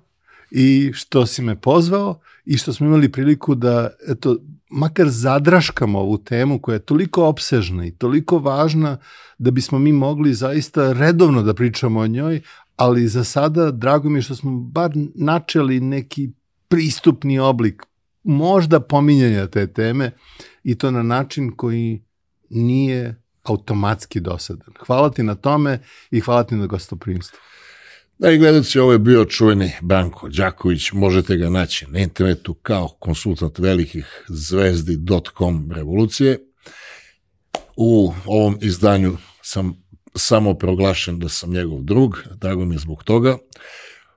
[0.51, 4.37] i što si me pozvao i što smo imali priliku da, eto,
[4.69, 8.97] makar zadraškamo ovu temu koja je toliko opsežna i toliko važna
[9.37, 12.41] da bismo mi mogli zaista redovno da pričamo o njoj,
[12.75, 16.29] ali za sada drago mi je što smo bar načeli neki
[16.67, 17.83] pristupni oblik
[18.23, 20.11] možda pominjanja te teme
[20.63, 22.03] i to na način koji
[22.49, 24.73] nije automatski dosadan.
[24.87, 25.79] Hvala ti na tome
[26.11, 27.39] i hvala ti na gostoprimstvu.
[28.17, 32.87] Da i gledalci, ovo je bio čuveni Branko Đaković, možete ga naći na internetu kao
[32.99, 36.39] konsultant velikih zvezdi.com revolucije.
[37.77, 39.83] U ovom izdanju sam
[40.15, 43.37] samo proglašen da sam njegov drug, drago mi je zbog toga.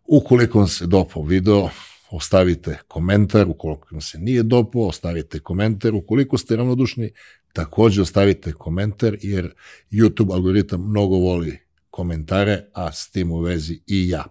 [0.05, 1.69] Ukoliko vam se dopao video,
[2.11, 7.11] ostavite komentar, ukoliko vam se nije dopao, ostavite komentar, ukoliko ste ravnodušni,
[7.53, 9.55] takođe ostavite komentar, jer
[9.91, 11.68] YouTube algoritam mnogo voli
[11.99, 14.25] komentare, a s tim u vezi i ja.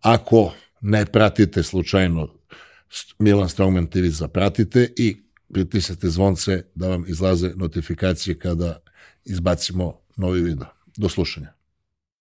[0.00, 2.28] Ako ne pratite slučajno
[3.18, 5.16] Milan Strongman TV zapratite i
[5.52, 8.80] pritisnete zvonce da vam izlaze notifikacije kada
[9.24, 10.66] izbacimo novi video.
[10.96, 11.52] Do slušanja.